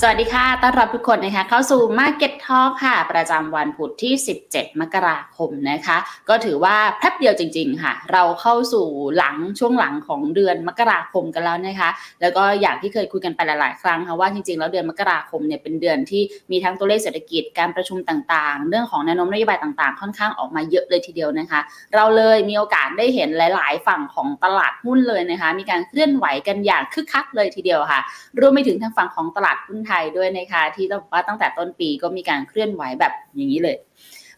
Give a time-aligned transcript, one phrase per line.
[0.00, 4.14] สวัสดีค่ะ ต้อนรับทุกคนนะคะ เข้าสู่ Market Talk ค่ะ ประจำวันพุธที่
[4.46, 5.96] 17 มกราคมนะคะ
[6.28, 8.86] ก็ถือว่าแป๊บเดียวจริง ๆ ค่ะ เราเข้าสู่
[9.16, 21.60] หลังช่วงหลังของเดือนมกราคมกันแล้วนะคะ แล้วก็อย่างที่เคยคุยกันไปหลาย ๆ ครั้งค่ะว่าจริง ๆ แล้วเดือนมกราคมเนี่ยเป็นเดือนที่มีทั้งตัวเลขเศรษฐกิจ การประชุมต่างๆ เรื่องของแนวโน้มนโยบายต่างๆ ค่อนข้างออกมาเยอะเลยทีเดียวนะคะ
[21.94, 28.00] เราเลยมีโอกาสได้เห็นหลาย ๆ ฝั่งของตลาดหุ้นเลยนะคะ มีการเคลื่อนไหวกันอย่างคึกคักเลยทีเดียวค่ะ
[28.40, 33.76] รวมไปถึงทางฝั่งของตลาดหุ้นไทยด้วยนะคะ ที่ต้องบอกว่าตั้งแต่ต้นปีก็มีการเคลื่อนไหวแบบอย่างนี้เลย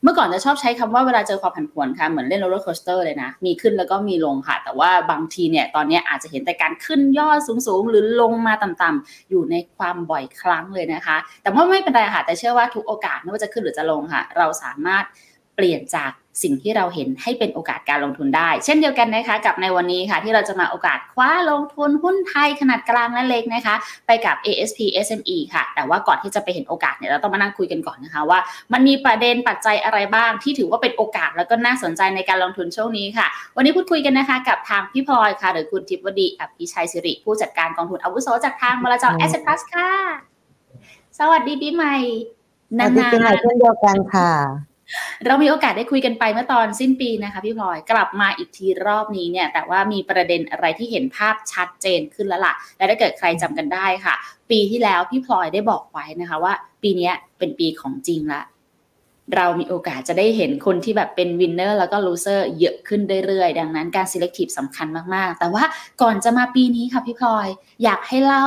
[0.03, 15.05] เมื่อก่อนจะชอบใช้คำว่าเวลาเจอความผันผวนค่ะเหมือนเล่น roller coaster เลยนะ มีขึ้นแล้วก็มีลงค่ะ แต่ว่าบางทีเนี่ยตอนนี้อาจจะเห็นแต่การขึ้นยอดสูงๆ หรือลงมาต่ำๆอยู่ในความบ่อยครั้งเลยนะคะ แต่ว่าไม่เป็นไรค่ะแต่เชื่อว่าทุกโอกาสไม่ว่าจะขึ้นหรือจะลงค่ะ เราสามารถ
[15.57, 16.11] เปลี่ยนจาก
[16.43, 23.75] สิ่งที่เราเห็นให้เป็นโอกาสการลงทุนได้ เช่นเดียวกันนะคะกับในวันนี้ค่ะ ที่เราจะมาโอกาสคว้าลงทุนหุ้นไทยขนาดกลางและเล็กนะคะ
[24.07, 28.39] ไปกับ ASP SME ค่ะ แต่ว่าก่อนที่จะไปเห็นโอกาสเนี่ยเราต้องมานั่งคุยกันก่อนนะคะว่า
[28.73, 33.27] มันมีประเด็นปัจจัยอะไรบ้างที่ถือว่าเป็นโอกาสแล้วก็น่าสนใจในการลงทุนช่วงนี้ค่ะ
[33.57, 39.91] วันนี้พูดคุยกันนะคะกับทางพี่พลอยค่ะหรือคุณทิพวดีอภิชัยสิริ ผู้จัดการกองทุนอาวุโสจากทางบลจ Asset Plus ค่ะ
[41.19, 41.97] สวัสดีปีใหม่
[42.79, 44.74] สวัสดีปีใหม่เช่นเดียวกันค่ะ
[45.27, 54.15] เรามีโอกาสได้คุยกันไปเมื่อตอนสิ้นปีนะคะพี่พลอยกลับมาอีกทีรอบนี้เนี่ยแต่ว่ามีประเด็นอะไรที่เห็นภาพชัดเจนขึ้นแล้วล่ะ และถ้าเกิดใครจำกันได้ค่ะ
[54.51, 58.43] ปีที่แล้วพี่พลอยได้บอกไว้นะคะว่า ปีนี้เป็นปีของจริงละ
[59.37, 65.65] เรามีโอกาสจะได้เห็นคนที่แบบเป็น winner แล้วก็ loser เยอะขึ้นเรื่อยๆ ดังนั้นการ selective สำคัญมากๆ แต่ว่า
[66.03, 67.49] ก่อนจะมาปีนี้ค่ะพี่พลอย
[67.85, 68.47] อยากให้เล่า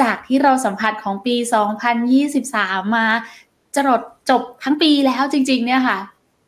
[0.00, 1.34] จากที่เราสัมผัสของปี
[2.14, 3.08] 2023 มา
[3.74, 5.98] จรดจบทั้งปีแล้วจริง ๆ เนี่ยค่ะ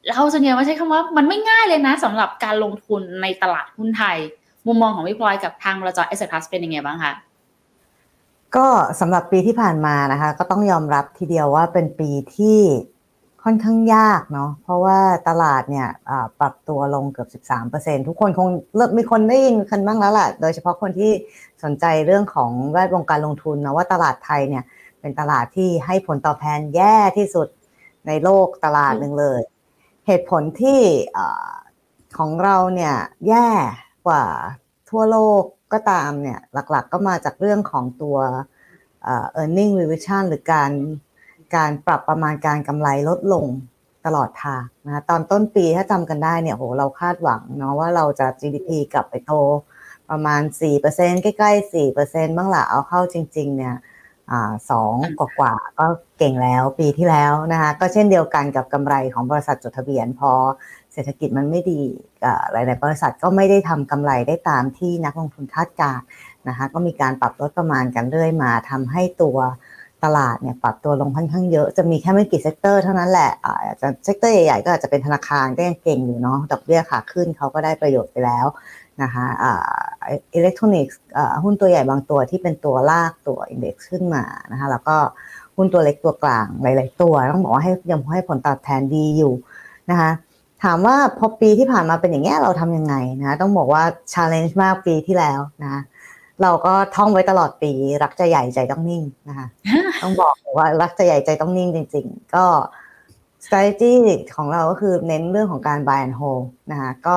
[0.09, 4.17] เราส่วนใหญ่ว่าใช้คำว่ามันไม่ง่ายเลยนะสำหรับการลงทุนในตลาดหุ้นไทย
[4.67, 7.13] มุมมองของพี่พลอยกับทางบลจ Asset Plus เป็นยังไงบ้างคะ
[8.57, 8.67] ก็
[9.01, 12.61] สำหรับปีที่ผ่านมานะคะ ก็ต้องยอมรับทีเดียวว่าเป็นปีที่
[13.45, 14.99] ค่อนข้างยากเนาะเพราะว่า
[15.29, 15.89] ตลาดเนี่ย
[16.41, 21.11] ปรับตัวลงเกือบ 13%ทุกคนคงเริ่มมีคนได้ยินกันบ้างแล้วแหละโดยเฉพาะคนที่
[21.65, 24.65] สนใจเรื่องของแวดวงการลงทุนนะว่าตลาดไทยเนี่ย
[25.05, 27.49] เป็นตลาดที่ให้ผลตอบแทนแย่ที่สุด
[28.07, 29.41] ในโลกตลาดหนึ่งเลย
[30.07, 30.81] เหตุผลที่
[32.19, 32.95] ของเราเนี่ย
[33.29, 33.49] แย่
[34.07, 34.25] กว่า
[34.91, 35.43] ทั่วโลก
[35.73, 36.39] ก็ตามเนี่ย
[36.71, 38.17] หลักๆก็มาจากเรื่องของตัว
[39.41, 40.73] earning revision หรือการ
[41.57, 43.47] การปรับประมาณการกำไรลดลง
[44.07, 49.33] ตลอดทางนะตอนต้นปีถ้าจำกันได้เนี่ยโหเราคาดหวังเนาะว่าเราจะ GDP กลับไปโต
[50.11, 50.43] ประมาณ
[50.83, 53.75] 4%ใกล้ๆ4%บ้างละเอาเข้าจริง ๆ เนี่ย
[54.71, 55.87] สองกว่าๆก็
[56.19, 60.33] เก่งแล้วปีที่แล้วนะคะก็เช่นเดียวกันกับกำไรของบริษัทจดทะเบียนพอ
[60.93, 61.81] เศรษฐกิจมันไม่ดี
[62.53, 66.01] หลาย ๆ บริษัทก็ไม่ได้ทำกำไรได้ตามที่นักลงทุนคาดการ
[66.49, 69.37] นะคะก็มีการปรับลดประมาณกันเรื่อยมาทำให้ตัว
[70.05, 78.47] ตลาดเนี่ยปรับตัวลงค่อนข้างเยอะจะมีแค่ไม่กี่ sector เท่านั้นแหละอาจจะ sector ใหญ่ ๆ ก็อาจจะเป็นธนาคารก็ยังเก่งอยู่เนาะดอกเบี้ยขาขึ้นเขาก็ได้ประโยชน์ไปแล้ว
[79.03, 79.27] นะคะ
[80.35, 81.01] อิเล็กทรอนิกส์
[81.45, 84.97] หุ้นตัวใหญ่บางตัวที่เป็นตัวลากตัว index ขึ้นมานะคะแล้วก็
[85.57, 89.33] หุ้นตัวเล็กตัวกลางหลาย ๆ ตัวต้องบอกว่าให้ยังให้ผลตอบแทนดีอยู่
[89.91, 90.11] นะคะ
[90.65, 95.83] ถามว่าพอปีที่ผ่านมาเป็นอย่างเงี้ยเราทำยังไงนะต้องบอกว่า challenge มากปีที่แล้วนะ
[96.43, 97.73] เราก็ท่องไว้ตลอดปี
[98.03, 99.47] รักจะใหญ่ใจต้องนิ่งนะคะ
[100.03, 102.45] ต้องบอกว่ารักจะใหญ่ใจต้องนิ่งจริง ๆ ก็
[103.45, 103.93] strategy
[104.37, 107.17] ของเราก็คือเน้นเรื่องของการ buy and hold นะคะก็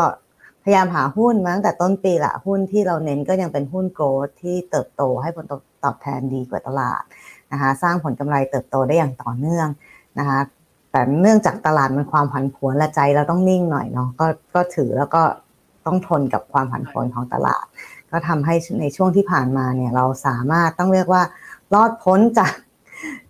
[0.70, 5.46] พยายามหาหุ้นมาตั้งแต่ต้นปีละหุ้นที่เราเน้นก็ยังเป็นหุ้นโกลด์ที่เติบโตให้ผล
[5.84, 7.02] ตอบแทนดีกว่าตลาด
[7.52, 9.68] นะคะสร้างผลกำไรเติบโตได้อย่างต่อเนื่อง
[10.20, 10.40] นะคะ
[10.92, 15.24] แต่เนื่องจากตลาดมันความผันผวนและใจเราต้องนิ่งหน่อยเนาะก็ก็ถือแล้วก็
[15.86, 17.66] ต้องทนกับความผันผวนของตลาด
[18.12, 21.24] ก็ทำให้ในช่วงที่ผ่านมาเนี่ยเราสามารถต้องเรียกว่า
[21.74, 22.54] รอดพ้นจาก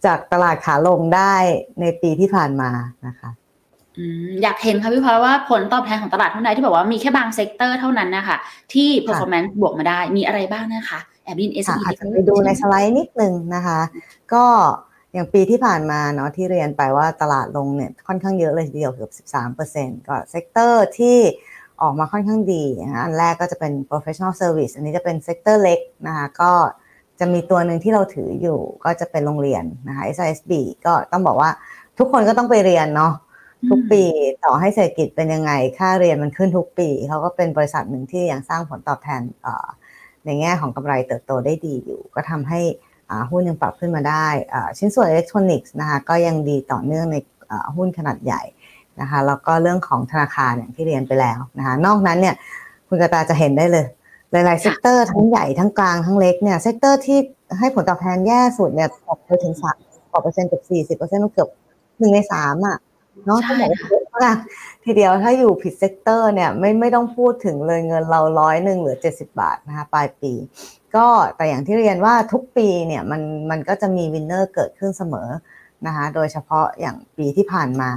[0.05, 1.35] จากตลาดขาลงได้
[1.81, 2.69] ในปีที่ผ่านมา
[3.07, 3.29] นะคะ
[4.43, 8.37] อยากเห็นค่ะพี่พลอยว่าผลตอบแทนของตลาดทุนไทยที่บอกว่ามีแค่บาง sector เท่านั้นนะคะ
[8.73, 13.79] ที่ performance บวกมาได้มีอะไรบ้างนะคะแอบดินเอสอาจจะไปดูในสไลด์นิดนึงนะคะ
[14.33, 14.45] ก็
[15.13, 19.11] อย่างปีที่ผ่านมาเนาะที่เรียนไปว่าตลาดลงเนี่ยค่อนข้างเยอะเลยทีเดียวเกือบ
[19.69, 21.17] 13%ก็ sector ที่
[21.81, 26.51] ออกมาค่อนข้างดีนะอันแรกก็จะเป็น professional service อันนี้จะเป็น sector เล็กนะคะก็
[27.19, 30.51] จะมีตัวหนึ่งที่เราถืออยู่ก็จะเป็นโรงเรียนนะคะ SISB
[30.85, 31.49] ก็ต้องบอกว่า
[31.97, 33.13] ทุกคนก็ต้องไปเรียนเนาะ
[33.69, 34.03] ทุกปี
[34.43, 39.21] ต่อให้เศรษฐกิจเป็นยังไง ค่าเรียนมันขึ้นทุกปี เขาก็เป็นบริษัทหนึ่งที่ยังสร้างผลตอบแทน
[40.25, 42.61] ในแง่ของกำไรเติบโตได้ดีอยู่ ก็ทำให้
[43.29, 44.27] หุ้นยังปรับขึ้นมาได้
[44.77, 47.15] ชิ้นส่วนอิเล็กทรอนิกส์นะคะก็ยังดีต่อเนื่องใน
[47.75, 48.41] หุ้นขนาดใหญ่
[49.01, 52.35] นะคะแล้วก็เรื่องของธนาคารอย่างที่เรียนไปแล้วนะคะนอกนั้นเนี่ย
[52.87, 53.85] คุณกระตาจะเห็นได้เลย
[54.31, 57.19] หลายๆ sector ทั้งใหญ่ทั้งกลางทั้งเล็กเนี่ย sector ที่
[57.59, 59.77] ให้ผลตอบแทนแย่สุดเนี่ยตกไปถึงสามสิบ
[60.11, 61.49] กว่าเปอร์เซ็นต์เกือบสี่สิบเปอร์เซ็นต์เกือบ
[61.99, 62.77] หนึ่งในสามอะ
[63.25, 64.35] เนาะใช่ต้องบอกว่าเยอะมาก
[64.83, 70.33] ทีเดียวถ้าอยู่ผิด sector เนี่ยไม่ไม่ต้องพูดถึงเลยเงินเราร้อยหนึ่งเหลือเจ็ดสิบบาทนะคะปลายปี
[70.95, 75.29] ก็แต่อย่างที่เรียนว่าทุกปีเนี่ยมันมันก็จะมีวินเนอร์เกิดขึ้นเสมอ
[75.85, 77.89] นะคะโดยเฉพาะอย่างปีที่ผ่านมา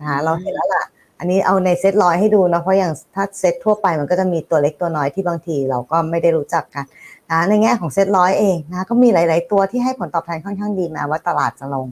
[0.00, 0.84] นะคะเราเห็นแล้วล่ะ
[1.18, 6.84] อันนี้เอาในเซตร้อยให้ดูนะเพราะอย่างถ้าเซตทั่วไปมันก็จะมีตัวเล็กตัวน้อยที่บางทีเราก็ไม่ได้รู้จักกัน
[7.30, 11.86] นะในแง่ของเซตร้อยเองนะก็มีหลาย ๆ ตัวที่ให้ผลตอบแทนค่อนข้างดีแม้ว่าตลาดจะลง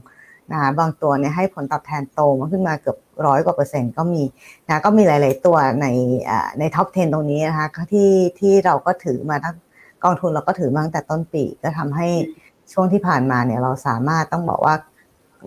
[0.51, 4.23] นะคะบางตัวเนี่ยให้ผลตอบแทนโตมาขึ้นมาเกือบร้อยกว่าเปอร์เซ็นต์ก็มี
[4.67, 5.87] นะก็มีหลาย ๆ ตัวใน
[6.29, 9.55] อ่าในท็อป 10 ตรงนี้นะคะที่ที่เราก็ถือมาทั้ง
[10.03, 12.07] กองทุนเราก็ถือมาตั้งแต่ต้นปี ก็ทำให้
[12.73, 14.75] ช่วงที่ผ่านมาเนี่ยเราสามารถต้องบอกว่า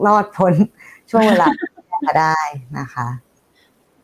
[0.06, 0.52] รอดพ้น
[1.10, 1.48] ช่วงเวลา
[2.06, 2.38] มาได้
[2.78, 3.08] นะคะ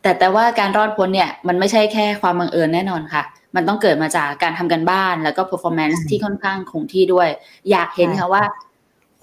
[0.01, 3.23] แต่แต่ว่าการรอดพ้นเนี่ยมันไม่ใช่แค่ความบังเอิญแน่นอนค่ะ
[3.55, 7.29] มันต้องเกิดมาจากการทำกันบ้านแล้วก็ performance ใช่ที่ค่อนข้างคงที่ด้วย
[7.71, 8.43] อยากเห็นใช่ค่ะว่า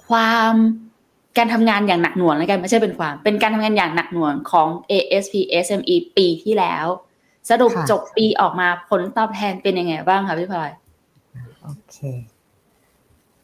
[0.09, 0.53] ความ
[1.39, 5.35] การทำงานอย่างหนักหน่วงแล้วกันไม่ใช่เป็นความ เป็นการทำงานอย่างหนักหน่วงของ ASP
[5.65, 6.87] SME ปีที่แล้ว
[7.51, 10.71] สรุปจบปีออกมาผลตอบแทนเป็นยังไงบ้างคะพี่พลอย
[11.63, 11.97] โอเค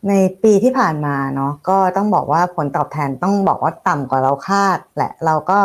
[0.09, 0.13] ใน
[0.43, 5.59] ปีที่ผ่านมาเนาะก็ต้องบอกว่าผลตอบแทนต้องบอกว่าต่ำกว่าเราคาดแหละเราก็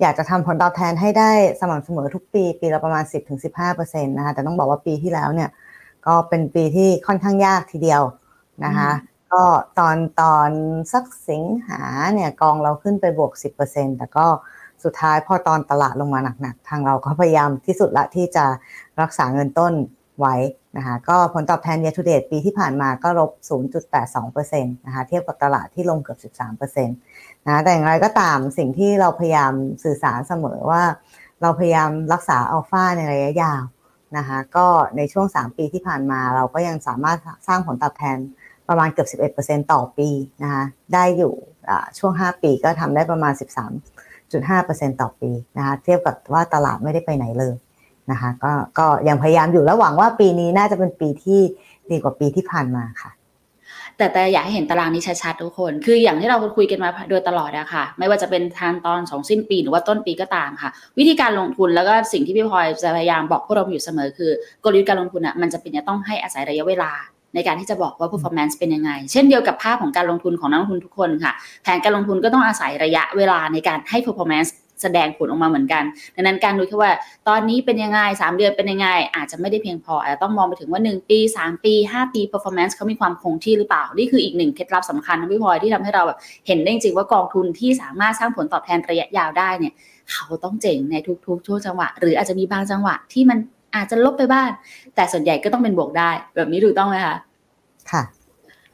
[0.00, 1.30] อยากจะทำผลตอบแทนให้ได้
[1.60, 3.04] สม่ำเสมอทุกปี ปีละประมาณ
[3.54, 5.50] 10-15%นะคะแต่ต้องบอกว่าปีที่แล้วเนี่ย
[6.06, 8.02] ก็เป็นปีที่ค่อนข้างยากทีเดียว
[8.64, 8.90] นะคะ
[9.32, 9.44] ก็
[9.78, 10.50] ตอนตอน
[10.92, 11.82] สักสิงหา
[12.14, 13.32] เนี่ยกองเราขึ้นไปบวก
[13.66, 14.26] 10%แต่ก็
[14.84, 18.44] สุดท้ายพอตอนตลาดลงมาหนักๆ ทางเราก็พยายามที่สุดละที่จะ
[19.00, 19.72] รักษาเงินต้น
[20.20, 20.34] ไว้
[20.76, 23.30] นะคะก็ผลตอบแทน year to date ปีที่ผ่านมาก็ลบ
[24.02, 29.52] 0.82%นะคะเทียบกับตลาดที่ลงเกือบ 13%นะแต่อย่างไรก็ตามสิ่งที่เราพยายาม
[29.84, 30.82] สื่อสารเสมอว่า
[31.42, 33.62] เราพยายามรักษาอัลฟาในระยะยาว
[34.16, 37.18] นะคะก็ในช่วง 3 ปีที่ผ่านมาเราก็ยังสามารถ
[37.48, 38.18] สร้างผลตอบแทน
[38.68, 40.08] ประมาณเกือบ 11%ต่อปี
[40.42, 40.64] นะคะ
[40.94, 41.32] ได้อยู่
[41.98, 43.32] ช่วง 5 ปีก็ทำได้ประมาณ
[43.96, 47.54] 13.5%ต่อปีนะคะเทียบกับว่าตลาดไม่ได้ไปไหนเลย
[48.10, 51.40] นะคะก็ก็ยังพยายามอยู่และหวังว่าปีนี้น่าจะเป็นปีที่
[51.90, 53.12] ดีกว่าปีที่ผ่านมาค่ะ
[53.96, 64.30] แต่แต่อยากให้เห็นตารางนี้ชัดๆทุกคน คืออย่างที่เราคุยกันมาโดยตลอดอะค่ะ ไม่ว่าจะเป็นทางตอนสองสิ้นปีหรือว่าต้นปีก็ตามค่ะ วิธีการลงทุนแล้วก็สิ่งที่พี่พลอยจะพยายามบอกพวกเราอยู่เสมอคือ
[64.64, 66.92] กลยุทธ์การลงทุนอะมันจะเป็นจะต้องให้อาศัยระยะเวลา
[67.34, 71.32] ในการที่จะบอกว่า performance เป็นยังไง เช่นเดียวกับภาพของการลงทุนของนักลงทุนทุกคนค่ะ
[71.62, 74.50] แผนการลงทุนก็ต้องอาศัยระยะเวลาในการให้ performance
[74.82, 75.84] แสดงผลออกมาเหมือนกัน
[76.14, 76.92] ดังนั้นการดูแค่ว่า
[77.28, 89.72] ตอนนี้เป็นยังไง 3 เดือนเป็นยังไง อาจจะไม่ได้เพียงพออาจจะต้องมองไปถึงว่า 1 ปี 3 ปี 5 ปี performance เขามีความคงที่หรือเปล่า นี่คืออีกหนึ่งเคล็ดลับสำคัญนะพี่พลอยที่ทำให้เราแบบเห็นได้จริงๆว่ากองทุนที่สามารถสร้างผลตอบแทนระยะยาวได้เนี่ย
[90.12, 90.96] เขาต้องเจ๋งใน
[91.26, 93.38] ทุกๆช่วงจังหวะ หรืออาจจะมีบางจังหวะที่มัน
[93.76, 94.48] อาจจะลบไปบ้าง
[94.96, 97.16] แต่ส่วนใหญ่ก็ต้องเป็นบวกได้ แบบนี้ถูกต้องไหมคะ
[97.90, 98.02] ค่ะ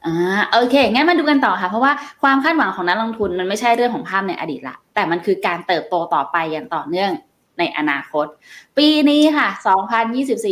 [0.05, 7.11] อ่าโอเค งั้นมาดูกันต่อค่ะ เพราะว่าความคาดหวังของนักลงทุนมันไม่ใช่เรื่องของภาพในอดีตละ แต่มันคือการเติบโตต่อไปอย่างต่อเนื่อง
[7.59, 8.25] ในอนาคต
[8.77, 9.47] ปีนี้ค่ะ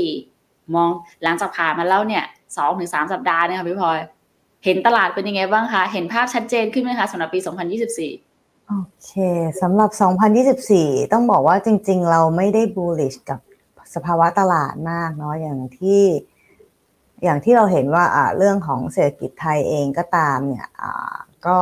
[0.06, 0.90] 2024 มอง
[1.24, 2.24] หลังจากผ่านมาแล้วเนี่ย
[2.58, 4.00] 2-3ถึงสัปดาห์เนี่ยค่ะพี่พลอย
[4.66, 7.40] เห็นตลาดเป็นยังไงบ้างคะ เห็นภาพชัดเจนขึ้นไหมคะสำหรับปี
[8.04, 8.74] 2024โอ
[9.04, 9.12] เค
[9.62, 9.90] สำหรับ
[10.52, 13.40] 2024 ต้องบอกว่าจริง ๆ เราไม่ได้ bullish กับ
[13.98, 16.04] สภาวะตลาดมากเนาะอย่างที่
[17.24, 21.60] อย่างที่เราเห็นว่าอ่าเรื่องของเศรษฐกิจไทยเองก็ตามเนี่ยอ่าก็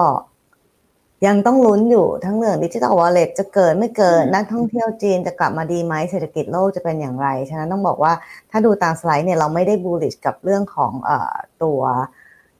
[1.25, 8.13] ยังต้องลุ้นอยู่ทั้งเรื่องดิจิทัลวอลเล็ตจะเกิดไม่เกิดอืมนักท่องเที่ยวจีนจะกลับมาดีไหมเศรษฐกิจโลกจะเป็นอย่างไร ฉะนั้นต้องบอกว่า
[8.51, 11.81] ถ้าดูตามสไลด์เนี่ยเราไม่ได้ bullish กับเรื่องของเอ่อตัว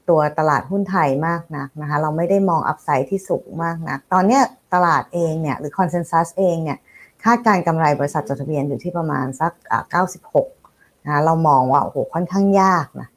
[0.10, 6.78] ตัวตลาดหุ้นไทยมากนักนะคะ เราไม่ได้มอง upside ที่สูงมากนัก ตอนเนี้ยตลาดเองเนี่ยหรือ consensus เองเนี่ย
[7.26, 9.52] คาดการกำไรบริษัทจดทะเบียนอยู่ที่ประมาณสัก
[10.30, 13.10] 96นะคะเรามองว่าโอ้โหค่อนข้างยากนะ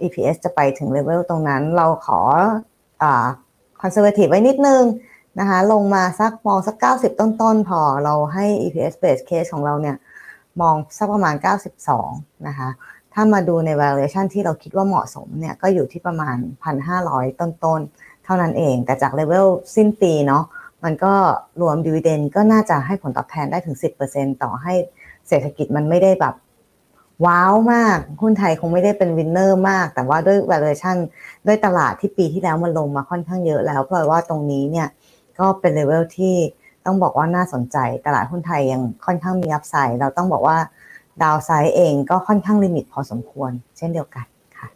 [0.00, 2.20] EPS จะไปถึงเลเวลตรงนั้น เราขอ
[3.80, 4.82] conservative ไว้นิดนึง
[5.40, 9.96] นะคะลงมาสักมองสัก 90 ต้นๆ พอเราให้ EPS base case ของเราเนี่ย
[10.60, 11.34] มองสักประมาณ
[11.90, 12.68] 92 นะคะ
[13.14, 16.36] ถ้ามาดูใน valuation ที่เราคิดว่าเหมาะสมเนี่ยก็อยู่ที่ประมาณ
[16.88, 20.44] 1,500 ต้นๆ เท่านั้นเอง แต่จากเลเวลสิ้นปีเนาะ
[20.84, 21.14] มันก็
[21.60, 23.76] รวม dividend ก็น่าจะให้ผลตอบแทนได้ถึง
[24.08, 24.74] 10%ต่อให้
[25.28, 26.34] เศรษฐกิจมันไม่ได้แบบ
[27.26, 30.96] wow มาก หุ้นไทยคงไม่ได้เป็น winner มาก แต่ว่าด้วย valuation
[31.46, 34.88] ด้วยตลาดที่ปีที่แล้วมันลงมาค่อนข้างเยอะแล้ว เพราะว่าตรงนี้เนี่ย
[35.38, 36.34] ก็เป็นเลเวลที่
[36.84, 37.76] ต้องบอกว่าน่าสนใจ
[38.06, 40.58] ตลาดหุ้นไทยยังค่อนข้างมีอัพไซด์เราต้องบอกว่า
[41.22, 44.26] ดาวไซด์เองก็ค่อนข้างลิมิตพอสมควร เช่นเดียวกัน
[44.56, 44.68] ค่ะ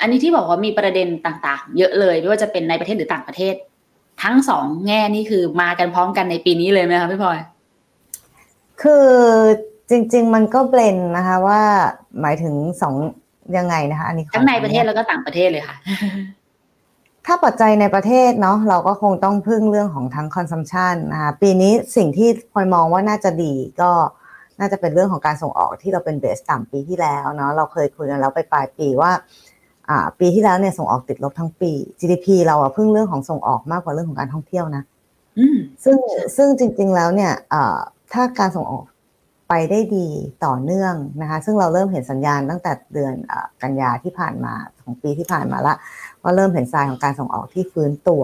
[0.00, 3.54] อันนี้ที่บอกว่ามีประเด็นต่างๆ เยอะเลยไม่ว่าจะเป็นในประเทศหรือต่างประเทศ
[4.22, 7.38] ทั้งสองแง่นี่คือมากันพร้อมกันในปีนี้เลยไหมคะพี่พลอย
[8.82, 9.06] คือ
[9.90, 11.62] จริง ๆ มันก็เบลนนะคะว่า
[12.20, 12.94] หมายถึงสอง
[13.56, 15.76] ยังไงนะคะ อันนี้ขอทั้งในประเทศแล้วก็ต่างประเทศเลยค่ะ
[17.26, 23.90] ถ้าปัจจัยในประเทศเนาะเราก็คงต้องพึ่งเรื่องของทั้ง consumption นะคะปีนี้สิ่งที่พลอยมองว่าน่าจะดีก็
[24.60, 29.20] น่าจะเป็นเรื่องของการส่งออกที่เราเป็น base ต่ำปีที่แล้วเนาะเราเคยคุยกันแล้วไปปลายปีว่าอ่า
[30.20, 34.82] ปีที่แล้วเนี่ยส่งออกติดลบทั้งปี GDP เราอะพึ่งเรื่องของส่งออกมากกว่าเรื่องของการท่องเที่ยวนะ
[35.38, 35.96] อืมซึ่ง
[36.36, 37.78] ซึ่งจริง ๆแล้วเนี่ยเอ่อ
[38.12, 38.84] ถ้าการส่งออก
[39.48, 40.08] ไปได้ดี
[40.44, 45.74] ต่อเนื่องนะคะ ซึ่งเราเริ่มเห็นสัญญาณตั้งแต่เดือนเอ่อกันยาที่ผ่านมาของปีที่ผ่านมาละ
[46.22, 48.22] ว่าเริ่มเห็นทรายของการส่งออกที่ฟื้นตัว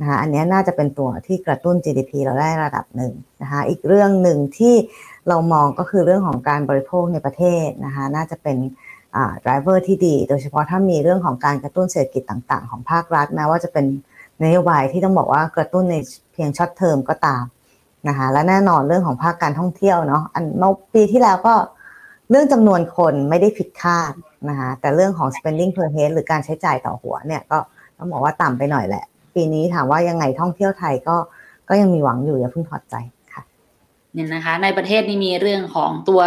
[0.00, 3.12] นะคะอันนี้น่าจะเป็นตัวที่กระตุ้น GDP เราได้ระดับหนึ่ง
[3.42, 4.74] นะคะอีกเรื่องหนึ่งที่
[5.28, 8.56] เรามองก็คือเรื่องของการบริโภคในประเทศนะคะน่าจะเป็น
[9.16, 13.86] อ่า driver ที่ดี โดยเฉพาะถ้ามีเรื่องของการกระตุ้นเศรษฐกิจต่างๆ ของภาครัฐแม้ว่าจะเป็น
[14.44, 15.96] นโยบายที่ต้องบอกว่ากระตุ้นใน
[16.32, 17.44] เพียง short term ก็ตาม
[18.08, 21.54] นะคะและแน่นอนเรื่องของภาคการท่องเที่ยวเนาะอันเมื่อปีที่แล้วก็
[22.30, 24.12] เรื่องจำนวนคนไม่ได้ผิดคาด
[24.48, 27.58] นะคะแต่เรื่องของ spending per head หรือการใช้จ่ายต่อหัวเนี่ยก็
[27.98, 31.16] ต้องบอกว่าต่ำไปหน่อยแหละ ปีนี้ถามว่ายังไงท่องเที่ยวไทยก็
[31.68, 32.94] ก็ยังมีหวังอยู่อย่าเพิ่งถอดใจ
[33.32, 33.42] ค่ะ
[34.14, 36.22] เนี่ยนะคะ ในประเทศนี่มีเรื่องของตัว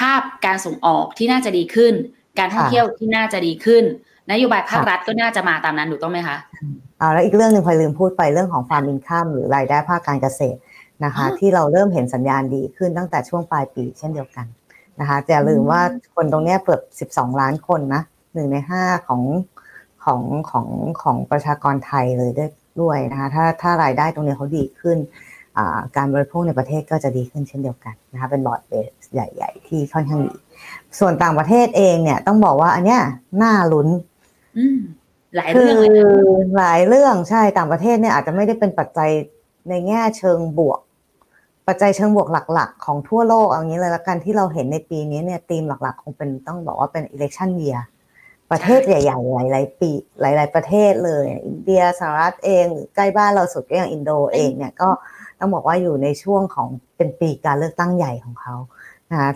[0.00, 1.94] ภาพการส่งออกที่น่าจะดีขึ้น
[2.38, 3.84] การท่องเที่ยวที่น่าจะดีขึ้น
[4.30, 6.36] นโยบายภาครัฐก็น่าจะมาตามนั้นถูกต้องไหมคะ
[6.98, 10.58] เอาแล้วอีกเรื่องหนึ่งพลอยลืมพูดไปเรื่องของฟาร์มอินข้ามหรือรายได้ภาคการเกษตร
[11.04, 14.46] นะคะอ๋อที่เราเริ่มเห็นสัญญาณดีขึ้นตั้งแต่ช่วงปลายปีเช่นเดียวกัน
[15.00, 15.80] นะคะจะอย่าลืมว่า
[16.14, 18.02] คนตรงเนี้ยเกือบ12 ล้านคนนะ
[18.34, 19.22] หนึ่งในห้าของ
[20.04, 20.66] ของของ
[21.02, 25.29] ของประชากรไทยเลยด้วยด้วยนะคะถ้าถ้ารายได้ตรงนี้เขาดีขึ้นอ่า
[25.96, 30.34] การบริโภคในประเทศก็จะดีขึ้นเช่นเดียวกันนะคะเป็นบอร์ดเบสใหญ่ ๆ ที่ค่อนข้างดี
[30.98, 33.02] ส่วนต่างประเทศเองเนี่ยต้องบอกว่าอันเนี้ย
[33.42, 33.88] น่าลุ้น
[35.36, 36.00] หลายคืเรื่องเล
[36.38, 39.10] ยหลายเรื่องใช่ต่างประเทศเนี่ยอาจจะไม่ได้เป็นปัจจัย
[39.68, 40.80] ในแง่เชิงบวก
[41.66, 47.80] ปัจจัยเชิงบวกหลัก ๆ ของทั่วโลกเอางี้เลยละกันที่เราเห็นในปีนี้เนี่ยธีมหลัก ๆ คงเป็นต้องบอกว่าเป็น election year
[48.50, 49.90] ประเทศใหญ่ๆ หลายๆ ปี
[50.20, 54.88] หลาย ๆ ประเทศเลย อินเดียสหรัฐเอง ใกล้บ้านเราสุดก็อย่างอินโดเองเนี่ยก็
[55.40, 58.56] ต้องบอกว่าอยู่ในช่วงของเป็นปีการเลือกตั้งใหญ่ของเขา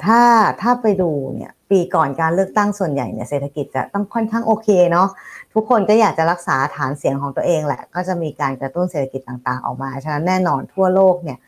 [0.07, 0.21] ถ้า
[0.61, 5.09] ถ้าไปดูเนี่ยปีก่อนการเลือกตั้งส่วนใหญ่เนี่ยเศรษฐกิจจะต้องค่อนข้างโอเคเนาะ
[5.55, 11.39] ทุกคนก็อยากจะรักษาฐานเสียงของตัวเองแหละ ก็จะมีการกระตุ้นเศรษฐกิจต่างๆ ออกมาฉะนั้นแน่นอนทั่วโลกเนี่ย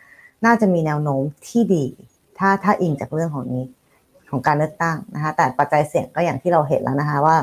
[0.44, 1.84] น่าจะมีแนวโน้มที่ดี
[2.38, 3.64] ถ้าถ้าอิงจากเรื่องของนี้
[4.30, 7.36] ของการเลือกตั้งนะคะแต่ปัจจัยเสี่ยงก็อย่างที่เราเห็นแล้วนะคะว่า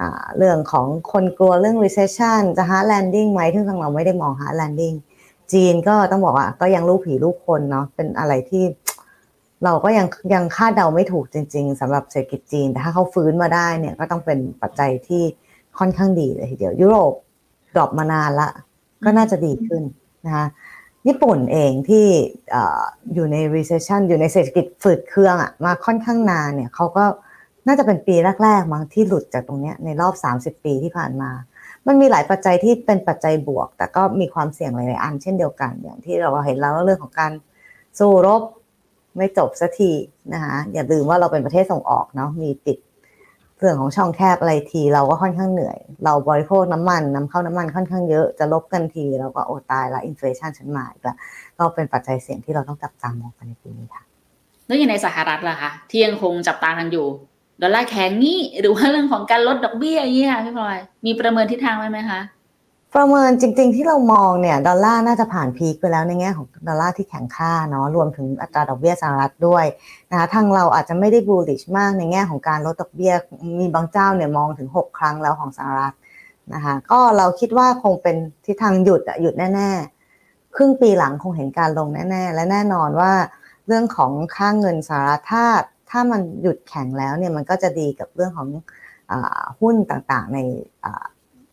[0.00, 4.96] อ่าเรื่องของคนกลัวเรื่อง recession จะ hard landing ไหมซึ่งทางเราไม่ได้มอง hard landing
[5.52, 8.64] จีนก็ต้องบอกว่าก็ยังลูกผีลูกคนเนาะเป็นอะไรที่
[9.64, 15.22] เราก็ยังยังคาดเดาไม่ถูกจริง ๆสำหรับเศรษฐกิจจีน แต่ถ้าเขาฟื้นมาได้เนี่ยก็ต้องเป็นปัจจัยที่
[15.78, 17.12] ค่อนข้างดีเลยทีเดียวยุโรป
[17.76, 18.48] ดรอปมานานละ
[19.04, 19.82] ก็น่าจะดีขึ้น
[20.26, 20.46] นะคะ
[21.06, 22.06] ญี่ปุ่นเองที่
[22.54, 22.82] ออ
[23.14, 27.04] อยู่ใน recession อยู่ในเศรษฐกิจฝืดเครื่องอะมาค่อนข้างนานเนี่ยเขาก็
[27.66, 30.14] น่าจะเป็นปีแรก ๆ มั้งที่หลุดจากตรงเนี้ยในรอบ
[30.58, 31.30] 30 ปีที่ผ่านมา
[31.86, 37.32] มันมีหลายปัจจัยที่เป็นปัจจัยบวก แต่ก็มีความเสี่ยงหลายๆอันเช่นเดียวกัน อย่างที่เราเห็นแล้วเรื่องของการ
[37.98, 38.42] สู้รบ
[39.16, 39.92] ไม่จบสักที
[40.32, 42.78] นะคะอย่าลืมว่าเราเป็นประเทศส่งออกเนาะมีปิด
[43.58, 51.16] เรื่องของช่องแคบอะไรที เราก็ค่อนข้างเหนื่อย เราบริโภคน้ำมันนำเข้าน้ำมันค่อนข้างเยอะจะรบกันทีเราก็โอ้ตายละ inflation มาอีกแล้ว
[51.58, 54.02] ก็เป็นปัจจัยเสี่ยงที่เราต้องจับตามองกันในปีนี้ค่ะ
[54.66, 57.06] แล้วอย่างในสหรัฐล่ะคะที่ยังคงจับตากันอยู่
[57.62, 62.20] ดอลลาร์แข็งนี่หรือว่าเรื่องของการลดดอกเบี้ยอย่างนี้ค่ะพี่พลอย มีประเมินทิศทางไว้ไหมคะ
[62.94, 69.64] ประเมินจริง ๆ ที่เรามองเนี่ยดอลลาร์น่าจะผ่าน peak ไปแล้วในแง่ของดอลลาร์ที่แข็งค่าเนาะรวมถึงอัตราดอกเบี้ยสหรัฐด้วย
[70.10, 73.12] นะคะทางเราอาจจะไม่ได้บูลลิชมากในแง่ของการลดดอกเบี้ย
[73.60, 75.94] มีบางเจ้าเนี่ยมองถึง 6 ครั้งแล้วของสหรัฐ
[76.54, 83.12] นะคะก็เราคิดว่าคงเป็นทิศทางหยุดอะหยุดแน่ๆครึ่งปีหลังคงเห็นการลงแน่ๆ และแน่นอนว่า
[83.66, 85.44] เรื่องของค่าเงินสหรัฐถ้า
[85.90, 88.48] ถ้ามันหยุดแข็งแล้วเนี่ยมันก็จะดีกับเรื่องของ
[89.10, 90.38] อาหุ้นต่างๆ ใน
[90.84, 91.04] อ่า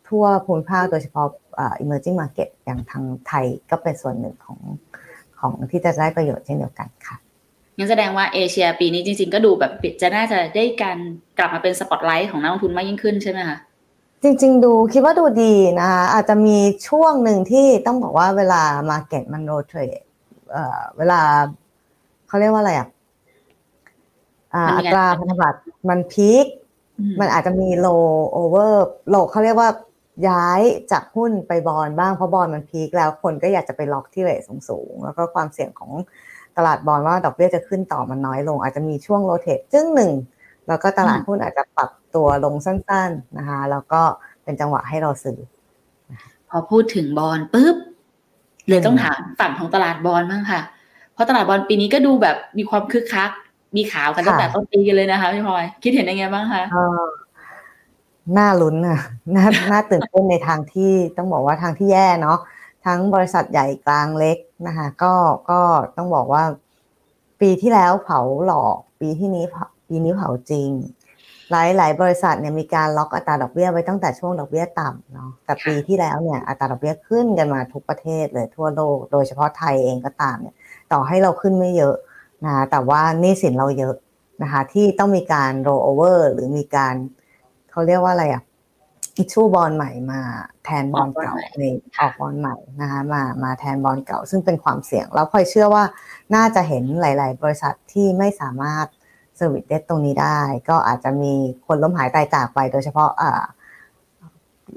[0.08, 1.28] ทั่วภูมิภาคโดยเฉพาะ
[1.60, 4.60] อ่า emerging market อย่างทางไทยก็เป็นส่วนหนึ่งของ
[5.40, 7.16] ของที่จะได้ประโยชน์เช่นเดียวกันค่ะ
[7.78, 9.72] งั้นแสดงว่าเอเชียปีนี้จริง ๆ ก็ดูแบบ
[10.02, 10.98] จะน่าจะได้การ
[11.38, 13.58] กลับมาเป็นสปอตไลท์ของนักลงทุนมากยิ่งขึ้นใช่ไหมคะ
[14.24, 18.62] จริง ๆ ดูคิดว่าดูดีนะคะอาจจะมีช่วงหนึ่งที่ต้องบอกว่าเวลา
[18.92, 20.02] market มันโรเทรด
[20.52, 21.22] เอ่อเวลา
[22.28, 22.88] เขาเรียกว่าอะไรอะ
[24.56, 26.46] อ่ามันอัมีตราการพันธบัตรมันพีค
[27.20, 28.06] มันอาจจะมี low
[28.38, 28.72] over
[29.14, 29.70] low เขาเรียกว่า
[30.30, 35.92] ย้ายจากหุ้นไปบอลบ้างเพราะบอลมันพีคแล้วคนก็อยากจะไปล็อกที่เรทสูงๆ แล้วก็ความเสี่ยงของ
[36.58, 40.12] ตลาดบอลว่าดอกเบี้ยจะขึ้นต่อมันน้อยลง อาจจะมีช่วงโรเทตจึ้งหนึ่ง
[40.68, 44.02] แล้วก็ตลาดหุ้นอาจจะปรับตัวลงสั้นๆนะคะ แล้วก็
[44.44, 45.38] เป็นจังหวะให้เราซื้อ
[46.50, 47.76] พอพูดถึงบอลปุ๊บ
[48.68, 50.62] เลยต้องอืมถามฝั่งของตลาดบอลบ้างค่ะ
[51.14, 53.30] เพราะตลาดบอลปีนี้ก็ดูแบบมีความคึกคัก
[53.76, 56.64] มีข่าวกันตั้งแต่ต้นปีกันเลยนะคะพี่พลอย คิดเห็นยังไงบ้างคะ
[58.38, 59.00] น่าลุ้นอะ
[59.36, 62.38] น่าน่าตื่นเต้นในทางที่ต้องบอกว่าทางที่แย่เนาะ
[62.86, 64.38] ทั้งบริษัทใหญ่กลางเล็ก
[64.68, 65.14] นะคะก็
[65.50, 65.60] ก็
[65.98, 66.44] ต้องบอกว่า
[67.42, 69.46] ปีที่แล้วเผาหลอกปีที่นี้
[69.88, 70.70] ปีนี้เผาจริง
[71.52, 80.56] หลายหลายบริษัทเนี่ยมีการล็อกอัตราดอกเบี้ยไว้ตั้งแต่ช่วงดอกเบี้ยต่ำเนาะแต่ปีที่แล้วเนี่ยอัตราดอกเบี้ยขึ้นกันมาทุกประเทศเลยทั่วโลก โดยเฉพาะไทยเองก็ตามเนี่ย
[80.92, 81.96] ต่อให้เราขึ้นไม่เยอะ
[82.46, 83.96] นะแต่ว่านี่สินเราเยอะ
[84.42, 86.96] นะคะที่ต้องมีการ roll over หรือมีการ
[87.72, 88.44] เขาเรียกว่าอะไรอะ
[89.18, 90.22] issue bond ใหม่มา
[90.64, 91.64] แทน bond เก่าใน
[92.00, 95.84] ออก bond ใหม่นะคะมามาแทนบอลเก่า ซึ่งเป็นความเสี่ยง แล้วพลอยเชื่อว่า
[96.36, 98.88] น่าจะเห็นหลาย ๆ บริษัทที่ไม่สามารถ
[99.36, 101.34] service debt รงนี้ได้ ก็อาจจะมี
[101.68, 103.44] คนล้มหายตายจากไปโดยเฉพาะอ่า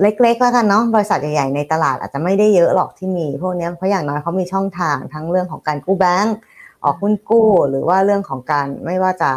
[0.01, 6.37] เล็ก ๆ แล้วกันเนาะบริษัทใหญ่ ๆ ในตลาดอาจจะไม่ได้เยอะหรอกที่มีพวกนี้เพราะอย่างน้อยเขามีช่องทางทั้งเรื่องของการกู้แบงก์
[6.87, 9.31] ออกหุ้นกู้หรือว่าเรื่องของการไม่ว่าจะ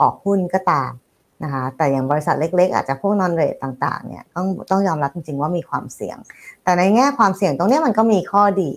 [0.00, 0.92] ออกหุ้นก็ตาม
[1.44, 6.18] นะคะแต่อย่างบริษัทเล็ก ๆ อาจจะพวกนอนเรทต่างๆเนี่ยต้องต้องยอมรับจริง ๆ ว่ามีความเสี่ยง
[6.64, 8.70] แต่ในแง่ความเสี่ยงตรงนี้มันก็มีข้อดี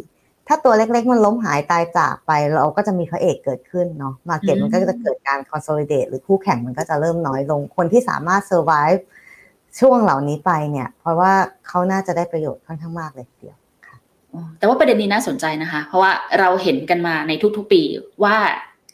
[0.47, 9.01] ถ้าตัวเล็ก ๆ มันล้มหายตายจากไปเราก็จะมีพระเอกเกิดขึ้นเนาะมาเก็ตมันก็จะเกิดการ consolidate หรือคู่แข่งมันก็จะเริ่มน้อยลงคนที่สามารถ survive
[9.79, 11.33] ช่วงเหล่านี้ไปเนี่ย เพราะว่า
[11.67, 13.60] เขาน่าจะได้ประโยชน์ค่อนข้างมากเลยเดียวค่ะ
[14.59, 17.81] แต่ว่าประเด็นนี้น่าสนใจนะคะ เพราะว่าเราเห็นกันมาในทุกๆปี
[18.23, 18.35] ว่า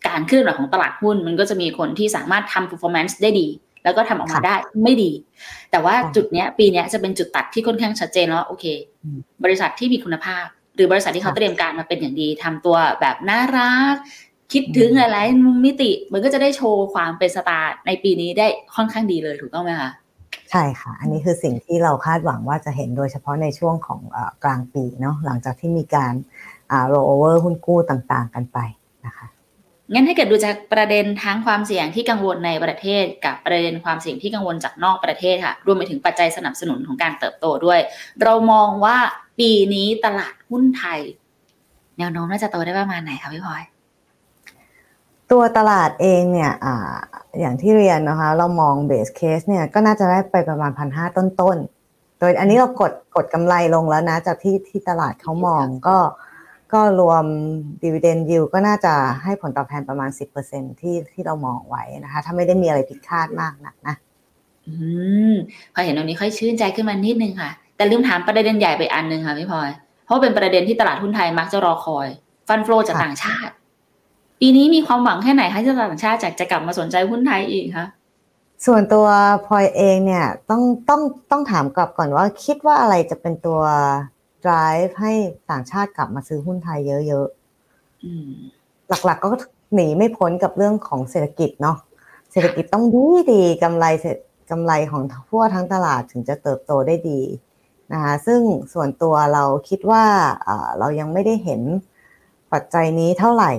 [0.07, 3.47] การเคลื่อนไหวของตลาดหุ้น มันก็จะมีคนที่สามารถทำ performance ได้ดี
[3.83, 5.11] แล้วก็ทำออกมาได้ไม่ดี
[5.71, 8.65] แต่ว่าจุดเนี้ย ปีนี้จะเป็นจุดตัดที่ค่อนข้างชัดเจนว่าโอเค
[9.43, 13.95] บริษัทที่มีคุณภาพ หรือบริษัทที่เขาเตรียมการมาเป็นอย่างดีทำตัวแบบน่ารัก
[14.53, 19.89] คิดถึงอะไรมุมมิติ มันก็จะได้โชว์ความเป็นสตาร์ในปีนี้ได้ค่อนข้างดีเลยถูกต้องไหมคะ
[20.51, 26.13] ใช่ค่ะ อันนี้คือสิ่งที่เราคาดหวังว่าจะเห็นโดยเฉพาะในช่วงของอกลางปีเนาะหลังจากที่มีการ
[26.89, 28.57] โรเวอร์หุ้นกู้ต่างๆกันไป
[29.05, 29.27] นะคะ
[29.93, 37.79] งั้นให้เกิดดูจากประเด็นทั้งความเสี่ยงที่กังวลในประเทศ กับประเด็นความเสี่ยงที่กังวลจากนอกประเทศค่ะ รวมไปถึงปัจจัยสนับสนุนของการเติบโตด้วย
[38.23, 38.97] เรามองว่า
[39.39, 40.99] ปีนี้ตลาดหุ้นไทย
[41.97, 43.63] แนวโน้มน่าจะโตได้ประมาณไหนคะพี่พลอย
[45.31, 46.67] ตัวตลาดเองเนี่ยอ
[47.39, 55.97] อย่างที่เรียนนะคะ เรามองเบสเคสเนี่ยก็น่าจะได้ไปประมาณพันห้าต้นๆ โดยอันนี้เรากดกดกำไรลงแล้วนะ จากที่ที่ตลาดเขามองก็
[56.73, 57.25] ก็รวม
[57.83, 60.09] ดีเวเดนยิวก็น่าจะให้ผลตอบแทนประมาณ
[60.45, 63.95] 10%ที่ที่เรามองไว้นะคะ ถ้าไม่ได้มีอะไรผิดคาดมากนักนะ
[64.67, 64.73] อื
[65.33, 65.35] ม
[65.73, 69.69] พอเห็นตรงนี้ค่อยชื่นใจขึ้นมานิดนึงค่ะ แต่ลืมถามประเด็นใหญ่ไปอันนึงค่ะพี่พลอย
[70.05, 72.07] เพราะเป็นประเด็นที่ตลาดหุ้นไทยมักจะรอคอย
[72.47, 73.53] ฟันฟลอจากต่างชาติ
[74.39, 77.87] ปีนี้มีความหวังแค่ไหนให้ตลาดต่างชาติจะจะกลับมาสนใจหุ้นไทยอีกคะ
[78.65, 79.07] ส่วนตัว
[79.45, 83.61] พลอยเองเนี่ยต้องต้องต้องถามกลับก่อนว่าคิดว่าอะไรจะเป็นตัว
[84.45, 85.13] drive ให้
[85.51, 89.27] ต่างชาติกลับมาซื้อหุ้นไทยเยอะๆหลักๆก็
[89.73, 91.77] หนีไม่พ้นกับเรื่องของเศรษฐกิจเนาะ
[92.31, 93.85] เศรษฐกิจต้องดีดีกำไร
[94.51, 97.21] กำไรของทั่วทั้งตลาดถึงจะเติบโตได้ดี
[97.93, 98.41] นะคะซึ่ง
[98.73, 100.05] ส่วนตัวเราคิดว่า
[100.79, 101.61] เรายังไม่ได้เห็น
[102.53, 103.51] ปัจจัยนี้เท่าไหร่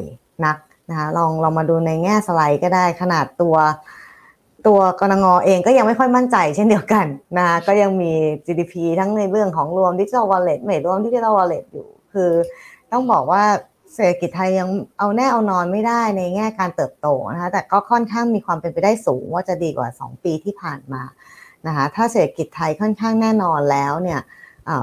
[0.44, 0.56] นัก
[0.90, 3.56] นะคะลองเรามาดูในแง่สไลด์ก็ได้ขนาดตัว
[4.66, 7.06] ตัวกรงงเองก็ยังไม่ค่อยมั่นใจเช่นเดียวกัน
[7.38, 8.12] นะก็ยังมี
[8.46, 12.30] GDP ทั้งในเรื่องของรวมดิจิทัลวอลเล็ตไม่รวมดิจิทัลวอลเล็ตอยู่ คือ
[12.92, 13.44] ต้องบอกว่า
[13.94, 21.02] เศรษฐกิจไทยยังเอาแน่เอานอนไม่ได้ในแง่การเติบโตนะคะแต่ก็ค่อนข้างมีความเป็นไปได้สูงว่าจะดีกว่า 2 ปีที่ผ่านมา
[21.66, 24.20] นะคะถ้าเศรษฐกิจไทยค่อนข้างแน่นอนแล้วเนี่ย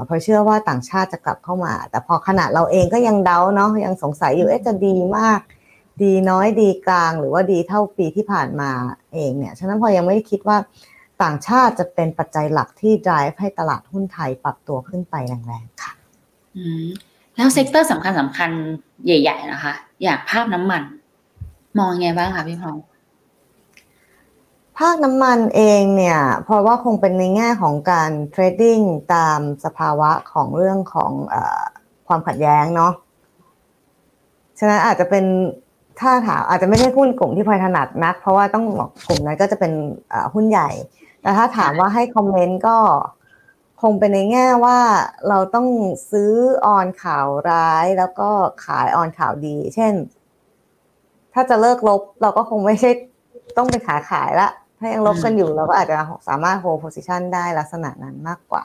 [0.04, 5.40] พลอยเชื่อว่าต่างชาติจะกลับเข้ามา แต่พอขณะเราเองก็ยังเดาเนาะยังสงสัยอยู่เอ๊ะจะดีมาก
[6.02, 8.70] ดีน้อยดีกลางหรือว่าดีเท่าปีที่ผ่านมา
[9.12, 10.58] เองเนี่ย ฉะนั้นพลอยยังไม่ได้คิดว่า
[11.22, 15.92] ต่างชาติจะเป็นปัจจัยหลักที่ drive ให้ตลาดหุ้นไทยปรับตัวขึ้นไปแรงๆค่ะ
[17.36, 18.50] แล้ว sector สำคัญสำคัญ
[19.04, 20.82] ใหญ่ ๆ นะคะ อย่างภาพน้ำมัน
[21.78, 22.76] มองไงบ้างคะพี่พลอย
[24.78, 28.78] ภาคน้ำมันเองเนี่ย เพราะว่าคงเป็นในแง่ของการเทรดดิ้ง
[29.14, 31.36] ตามสภาวะของเรื่องของอ
[32.08, 32.92] ความขัดแย้งเนาะ
[34.58, 35.24] ฉะนั้นอาจจะเป็น
[36.00, 39.72] ถ้าถามอาจจะไม่ใช่หุ้นกลุ่มที่พลอยถนัดนัก เพราะว่าต้องบอกกลุ่มนั้นก็จะเป็น
[40.34, 40.70] หุ้นใหญ่
[41.22, 42.76] แต่ถ้าถามว่าให้คอมเมนต์ก็
[43.82, 44.78] คงเป็นในแง่ว่า
[45.28, 45.66] เราต้อง
[46.10, 46.32] ซื้อ
[46.66, 48.30] ออนข่าวร้ายแล้วก็
[48.66, 49.94] ขายออนข่าวดี เช่น
[51.32, 52.90] ถ้าจะเลิกรบเราก็คงไม่ใช่
[53.56, 55.96] ต้องไปขายขายละ ถ้ายังรบกันอยู่เราก็อาจจะ
[56.28, 58.64] สามารถโฮโพซิชันได้ลักษณะนั้นมากกว่า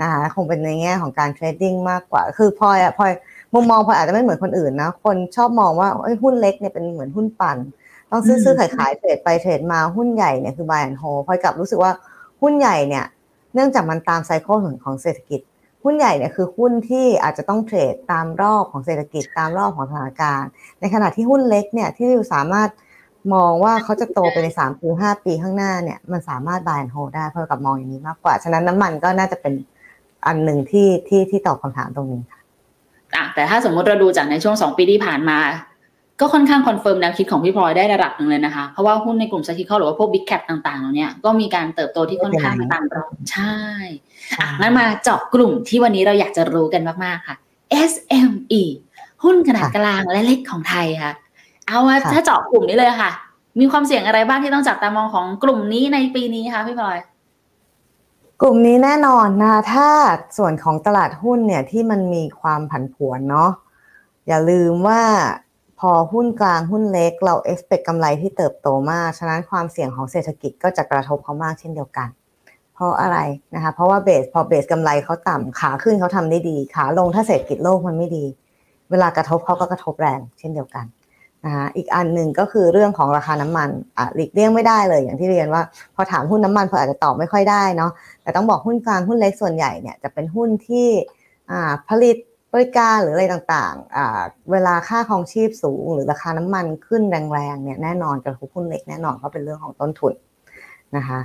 [0.00, 3.12] นะคะคงเป็นในแง่ของการ trading มากกว่า คือพลอยอะพลอย
[3.54, 5.88] มุมมองพลอยอาจจะไม่เหมือนคนอื่นนะ คนชอบมองว่า
[6.22, 7.58] หุ้นเล็กเนี่ยเป็นเหมือนหุ้นปั่น
[8.10, 11.92] ต้องซื้อซื้อขายขาย trade ไป trade มาหุ้นใหญ่เนี่ยคือ buy and hold พลอยกลับรู้สึกว่า
[12.42, 13.04] หุ้นใหญ่เนี่ย
[13.54, 15.40] เนื่องจากมันตาม cycle ของเศรษฐกิจ
[15.84, 22.70] หุ้นใหญ่เนี่ยคือหุ้นที่อาจจะต้อง trade ตามรอบของเศรษฐกิจตามรอบของสถานการณ์ ในขณะที่หุ้นเล็กเนี่ยที่สามารถ
[23.34, 29.54] มองว่าเขาจะโตไปในสามปีห้าปีข้างหน้าเนี่ยมันสามารถ buy and hold ได้พลอยกลับมองอย่างนี้มากกว่า ฉะนั้นน้ำมันก็น่าจะเป็น
[30.26, 32.35] อันหนึ่งที่ที่ที่ตอบคำถามตรงนี้ค่ะ
[33.16, 35.38] อะแต่ถ้าสมมติเราดูจากในช่วงสองปีที่ผ่านมา
[36.20, 43.58] ก็ค่อนข้าง confirm แนวคิดของพี่พลอยได้ระดับหนึ่งเลยนะคะ เพราะว่าหุ้นในกลุ่มซักิคหรือว่าพวก big cap ต่างๆเหล่านี้ก็มีการเติบโตที่ค่อนข้างตามรอบใช่
[44.40, 47.36] อะงั้นมาเจาะกลุ่มที่วันนี้เราอยากจะรู้กันมากๆค่ะ
[47.90, 48.62] SME
[49.24, 51.12] หุ้นขนาดกลางและเล็กของไทยค่ะ
[51.66, 53.10] เอาว่าถ้าเจาะกลุ่มนี้เลยค่ะ
[53.60, 56.98] มีความเสี่ยงอะไรบ้างที่ต้องจับตามองของกลุ่มนี้ในปีนี้คะพี่พลอย
[58.42, 59.88] กลุ่มนี้แน่นอนนะถ้า
[60.36, 63.50] ส่วนของตลาดหุ้นเนี่ยที่มันมีความผันผวนเนาะ
[64.28, 65.02] อย่าลืมว่า
[65.80, 72.08] พอหุ้นกลางหุ้นเล็กเราเอ็กซ์เพกำไรที่เติบโตมาก ฉะนั้นความเสี่ยงของเศรษฐกิจก็จะกระทบเขามากเช่นเดียวกัน
[72.74, 73.18] เพราะอะไร
[73.54, 78.24] นะคะ เพราะว่าเบสพอเบสกำไรเขาต่ำขาขึ้นเขาทำได้ดี ขาลงถ้าเศรษฐกิจโลกมันไม่ดี
[78.90, 80.84] เวลากระทบเขาก็กระทบแรงเช่นเดียวกัน
[81.46, 85.62] นะคะอีกอันหนึ่งก็คือเรื่องของราคาน้ำมันอะหลีกเลี่ยงไม่ได้เลยอย่างที่เรียนว่า
[85.94, 87.90] พอถามหุ้นน้ำมันพออาจจะตอบไม่ค่อยได้เนาะ
[88.22, 90.88] แต่ต้องบอกหุ้นกลางหุ้นเล็กส่วนใหญ่เนี่ยจะเป็นหุ้นที่
[91.50, 92.16] อ่าผลิต
[92.52, 94.20] บริการหรืออะไรต่างๆอ่า
[94.52, 100.12] เวลาค่าครองชีพสูง หรือราคาน้ำมันขึ้นแรงๆเนี่ยแน่นอนกระทบหุ้นเล็กแน่นอนเพราะเป็นเรื่องของต้นทุน
[100.96, 101.20] นะคะ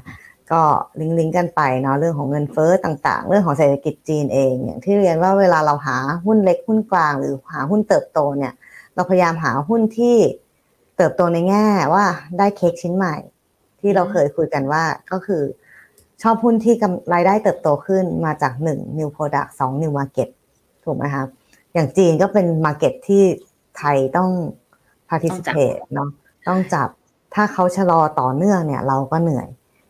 [0.51, 0.61] ก็
[0.99, 8.53] ลิงก์กันไปเนาะเรื่องของเงินเฟ้อต่างๆ เรื่องของเศรษฐกิจจีนเองอย่างที่เรียนว่าเวลาเราหาหุ้นเล็กหุ้นกลางหรือหาหุ้นเติบโตเนี่ย
[9.01, 10.17] เราพยายามหาหุ้นที่
[10.97, 12.05] เติบโตในแง่ว่า
[12.37, 13.15] ได้เค้กชิ้นใหม่
[13.79, 15.43] ที่เราเคยคุยกันว่าก็คือ
[16.21, 16.75] ชอบหุ้นที่
[17.13, 20.29] รายได้เติบโตขึ้นมาจากหนึ่ง new product สอง new market
[20.83, 21.27] ถูกไหมครับ
[21.73, 23.23] อย่างจีนก็เป็น market ที่
[23.77, 24.29] ไทยต้อง
[25.09, 26.09] participate เนาะ
[26.47, 26.89] ต้องจับ
[27.35, 29.47] ถ้าเขาชะลอต่อเนื่องเนี่ย เราก็เหนื่อย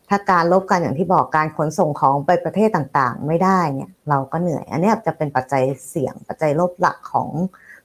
[0.09, 7.29] ถ้าการลบกันอย่างที่บอกการขนส่งของไปประเทศต่างๆ ไม่ได้เนี่ย เราก็เหนื่อย อันนี้จะเป็นปัจจัยเสี่ยงปัจจัยลบหลักของ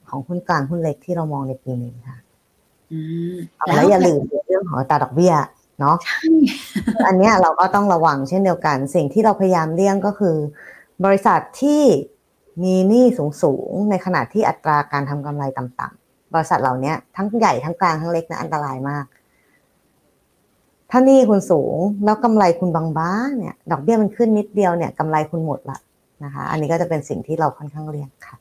[0.08, 2.18] ของหุ้นกลางหุ้นเล็กที่เรามองในปีนี้ค่ะ
[3.66, 5.34] แล้วอย่าลืมเรื่องของตาดอกเบี้ย
[5.80, 5.96] เนาะ
[7.06, 10.36] อันนี้เราก็ต้องระวังเช่นเดียวกัน สิ่งที่เราพยายามเลี่ยงก็คือ
[11.04, 11.82] บริษัทที่
[12.62, 19.04] มีหนี้สูงสูงในขณะที่อัตราการทำกำไรต่ำๆบริษัทเหล่านี้ทั้งใหญ่ทั้งกลางทั้งเล็กนะอันตรายมาก
[20.90, 25.78] ถ้าหนี้คุณสูงแล้วกำไรคุณบางบ้าเนี่ย ดอกเบี้ยมันขึ้นนิดเดียวเนี่ยกำไรคุณหมดละ
[26.24, 28.36] นะคะ อันนี้ก็จะเป็นสิ่งที่เราค่อนข้างเลี่ยงค่ะ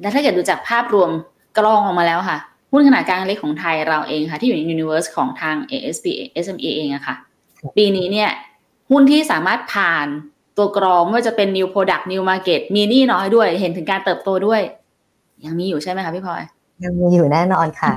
[0.00, 1.10] แล้วถ้าเกิดดูจากภาพรวม
[1.58, 2.38] กรองออกมาแล้วค่ะ
[2.72, 6.06] หุ้นขนาดกลางเล็กของไทยเราเองค่ะ ที่อยู่ในยูนิเวอร์สของทาง ASB
[6.44, 7.14] SME เองอะค่ะ
[7.76, 8.30] ปีนี้เนี่ย
[8.90, 10.06] หุ้นที่สามารถผ่าน
[10.56, 14.60] ตัวกรองไม่ว่าจะเป็น new product new market มีหนี้น้อยด้วย เห็นถึงการเติบโตด้วย
[15.44, 16.42] ยังมีอยู่ใช่ไหมคะพี่พลอย
[16.84, 17.92] ยังมีอยู่แน่นอนค่ะ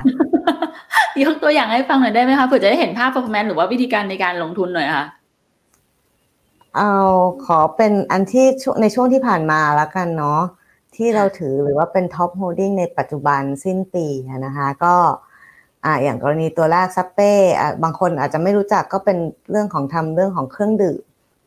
[1.24, 5.06] ยกตัวอย่างให้ฟังหน่อยได้ไหมคะเผื่อจะได้เห็นภาพ performance หรือว่าวิธีการในการลงทุนหน่อยค่ะ
[6.76, 6.90] เอา
[7.46, 8.46] ขอเป็นอันที่
[8.80, 10.40] ในช่วงที่ผ่านมาแล้วกันเนาะ
[10.96, 14.06] ที่เราถือหรือว่าเป็น top holding ในปัจจุบันสิ้นปี
[14.46, 14.94] นะคะก็
[15.84, 19.18] อ่าอย่างกรณีตัวแรก Sappeอ่าบางคนอาจจะไม่รู้จักก็เป็น
[19.50, 21.02] เรื่องของทำเรื่องของเครื่องดื่ม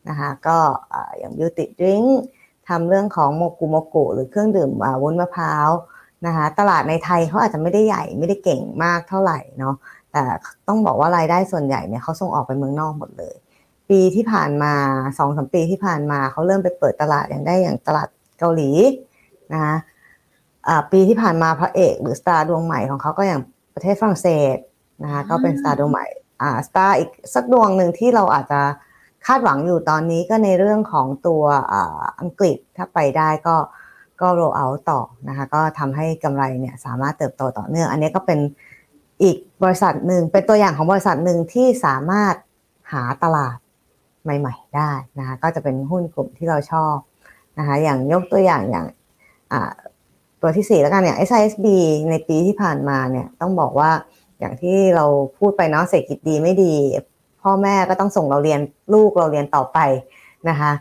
[0.08, 0.58] นะคะก็
[0.92, 2.02] อ่าอย่างบิวตี้ดริง
[2.68, 5.70] ทำเรื่องของโมกุโมกุหรือเครื่องดื่มอ่าวุ้นมะพร้าว
[6.26, 9.74] นะคะตลาดในไทยเขาอาจจะไม่ได้ใหญ่ไม่ได้เก่งมากเท่าไหร่เนาะ
[10.12, 10.22] แต่
[10.68, 13.34] ต้องบอกว่ารายได้ส่วนใหญ่เนี่ยเขาส่งออกไปเมืองนอกหมดเลย
[13.90, 14.74] ปีที่ผ่านมา
[15.18, 18.08] สองสมปีที่ผ่านมาเขาเริ่มไปเปิดตลาดอย่างได้อย่างตลาด
[18.38, 18.70] เกาหลี
[19.52, 19.74] นะคะ
[20.92, 23.40] ปีที่ผ่านมาพระเอกหรือสตาร์ดวงใหม่ของเขาก็อย่าง
[23.74, 24.56] ประเทศฝรั่งเศส
[25.04, 26.06] นะคะก็เป็นสตาร์ดวงใหม่
[26.42, 28.60] อ่าสตาร์อีกสักดวงหนึ่งที่เราอาจจะ
[29.26, 31.42] คาดหวังอยู่ตอนนี้ก็ในเรื่องของตัว
[32.20, 33.56] อังกฤษถ้าไปได้ก็
[34.20, 38.38] ก็โรเอาต่อนะคะก็ทำให้กำไรเนี่ยสามารถเติบโตต่อเนื่อง อันนี้ก็เป็น
[39.22, 42.34] อีกบริษัทหนึ่งเป็นตัวอย่างของบริษัทหนึ่งที่สามารถ
[42.92, 43.56] หาตลาด
[44.24, 46.96] ใหม่ ๆ ได้นะคะก็จะเป็นหุ้นกลุ่มที่เราชอบ
[47.58, 48.86] นะคะอย่างยกตัวอย่างอย่าง
[50.40, 51.66] ตัวที่สี่แล้วกันอย่าง SISB
[52.10, 53.90] ในปีที่ผ่านมาเนี่ยต้องบอกว่า
[54.40, 55.06] อย่างที่เรา
[55.38, 56.74] พูดไปเนาะเศรษฐกิจดีไม่ดี
[57.42, 58.60] พ่อแม่ก็ต้องส่งเราเรียน
[58.94, 59.78] ลูกเราเรียนต่อไป
[60.48, 60.72] นะคะ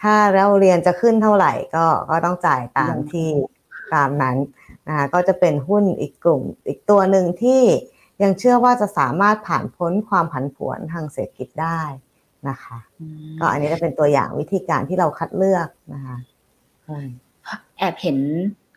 [0.00, 3.28] ถ้าเราเรียนจะขึ้นเท่าไหร่ก็ก็ต้องจ่ายตามที่
[3.94, 4.36] ตามนั้น
[4.88, 7.62] นะคะก็จะเป็นหุ้นอีกกลุ่มอีกตัวหนึ่งที่
[8.22, 11.82] ยังเชื่อว่าจะสามารถผ่านพ้นความผันผวนทางเศรษฐกิจได้
[12.48, 12.78] นะคะ
[13.40, 16.16] ก็อันนี้จะเป็นตัวอย่างวิธีการที่เราคัดเลือกนะคะ
[17.78, 18.18] แอบเห็น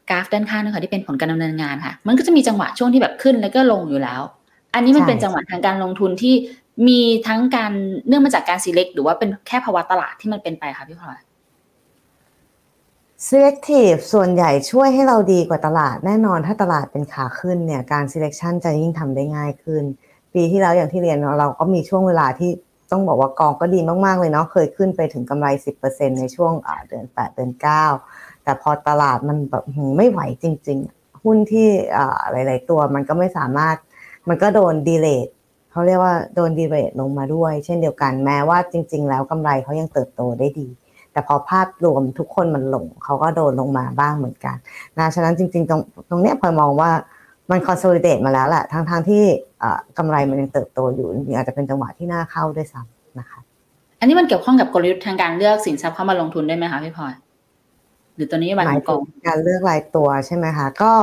[0.10, 4.22] กราฟด้านข้างนะคะที่เป็นผลการดำเนินงานค่ะ มันก็จะมีจังหวะช่วงที่แบบขึ้นแล้วก็ลงอยู่แล้ว
[4.74, 6.36] อันนี้มันเป็นจังหวะทางการลงทุนที่
[6.88, 7.72] มีทั้งการ
[8.08, 11.20] เนื่องมาจากการ select หรือว่าเป็นแค่ภาวะตลาดที่มันเป็นไปค่ะพี่พลอย
[13.28, 19.84] selective ส่วนใหญ่ช่วยให้เราดีกว่าตลาดแน่นอนถ้าตลาดเป็นขาขึ้นเนี่ยการ selection จะยิ่งทำได้ง่ายขึ้น
[20.34, 22.52] ปีที่แล้วอย่างที่เรียนเราก็มีช่วงเวลาที่
[22.92, 25.48] ต้องบอกว่ากองก็ดีมากๆเลยเนาะเคยขึ้นไปถึงกำไร
[25.84, 26.54] 10%ในช่วง
[26.88, 29.64] เดือน 8 เดือน 9 แต่พอตลาดมันแบบ
[29.98, 31.68] ไม่ไหวจริง ๆ หุ้นที่
[32.32, 33.76] หลาย ๆ ตัวมันก็ไม่สามารถ
[34.30, 35.30] มันก็โดน delay
[35.72, 40.68] เขาเรียกว่าโดน de-rate ลงมาด้วย เช่นเดียวกันแม้ว่าจริง ๆ แล้วกำไรเขายังเติบโตได้ดี
[41.12, 44.56] แต่พอภาพรวมทุกคนมันลงเขาก็โดนลงมาบ้างเหมือนกัน
[45.00, 46.92] นะฉะนั้นจริง ๆ ตรงตรงเนี้ยพลอยมองว่า
[47.52, 49.24] มัน consolidate มาแล้วแหละทั้งๆที่
[49.98, 53.40] กำไรมันยังเติบโตอยู่จริงอาจจะเป็นจังหวะที่น่าเข้าด้วยซ้ำนะคะ
[54.00, 57.14] อันนี้มันเกี่ยวข้องกับกลยุทธ์ทางการเลือกสินทรัพย์เข้ามาลงทุนได้ไหมคะพี่พลอย
[58.16, 60.94] หรือตัวนี้บัตรของกองการเลือกรายตัวใช่ไหมคะก็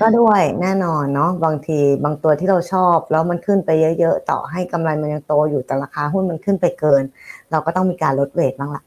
[0.00, 7.02] ก็ด้วยแน่นอนเนาะบางทีบางตัวที่เราชอบ แล้วมันขึ้นไปเยอะๆ ต่อให้กำไรมันยังโตอยู่แต่ราคาหุ้นมันขึ้นไปเกิน
[7.50, 8.82] เราก็ต้องมีการลดเวทบ้างละ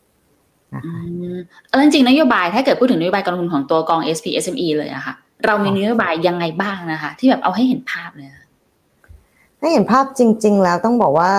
[0.76, 1.02] นะคะ
[1.70, 5.14] เออจริงๆนโยบายถ้าเกิดพูดถึงนโยบายการลงทุนของตัวกอง SP SME เลยอะค่ะ
[5.46, 8.28] เรามีนโยบายยังไงบ้างนะคะ ที่แบบเอาให้เห็นภาพเลย
[9.60, 11.32] ถ้าเห็นภาพจริง ๆ แล้วต้องบอกว่า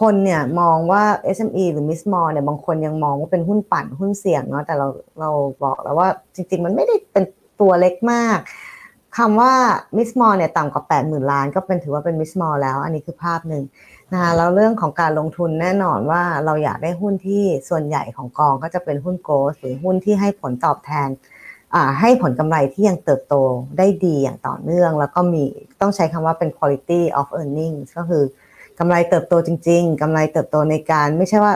[0.00, 1.02] คนเนี่ยมองว่า
[1.36, 4.88] SME หรือ Miss m a l l เนี่ยบางคนยังมองว่าเป็นหุ้นปั่นหุ้นเสี่ยงเนาะแต่เรา
[5.20, 5.30] เรา
[5.64, 7.24] บอกแล้วว่าจริง ๆ มันไม่ได้เป็น
[7.60, 8.38] ตัวเล็กมาก
[9.16, 9.52] คำว่า
[9.96, 12.56] Miss m a l l เนี่ยต่ำกว่า 8 0,000 ล้าน ก็เป็นถือว่าเป็น Miss m a l l
[12.62, 13.64] แล้ว อันนี้คือภาพหนึ่ง
[14.12, 21.08] นะคะแล้วเรื่องของการลงทุนแน่นอนว่าเราอยากได้หุ้นที่ส่วนใหญ่ของกองก็จะเป็นหุ้นโกลด์หรือหุ้นที่ให้ผลตอบแทน
[22.00, 23.34] ให้ผลกำไรที่ยังเติบโต
[23.78, 25.44] ได้ดีอย่างต่อเนื่อง แล้วก็มี
[25.80, 28.24] ต้องใช้คำว่าเป็น quality of earnings ก็คือ
[28.78, 31.54] กำไรเติบโตจริง ๆกำไรเติบโตในการไม่ใช่ว่า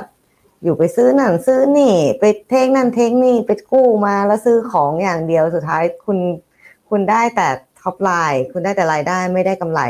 [0.63, 6.19] อยู่ไปซื้อนั่นซื้อนี่ ไป take นั่น take นี่ไปกู้มาแล้วซื้อของอย่างเดียวสุดท้ายคุณ
[6.89, 7.49] คุณได้แต่
[7.81, 9.83] top line คุณได้แต่รายได้ไม่ได้กำไร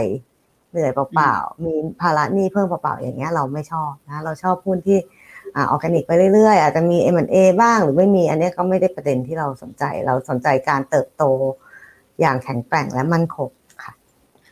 [0.71, 4.99] เหนื่อยเปล่าๆมีภาระหนี้เพิ่มเปล่าๆอย่างเงี้ยเราไม่ชอบนะเราชอบหุ้นที่
[5.71, 11.25] ออร์แกนิกไปเรื่อยๆ อาจจะมี M&A บ้างหรือไม่มีอันนี้ก็ไม่ได้ประเด็นที่เราสนใจ เราสนใจการเติบโต
[12.21, 13.51] อย่างแข็งแกร่งและมั่นคง
[13.85, 13.93] ค่ะ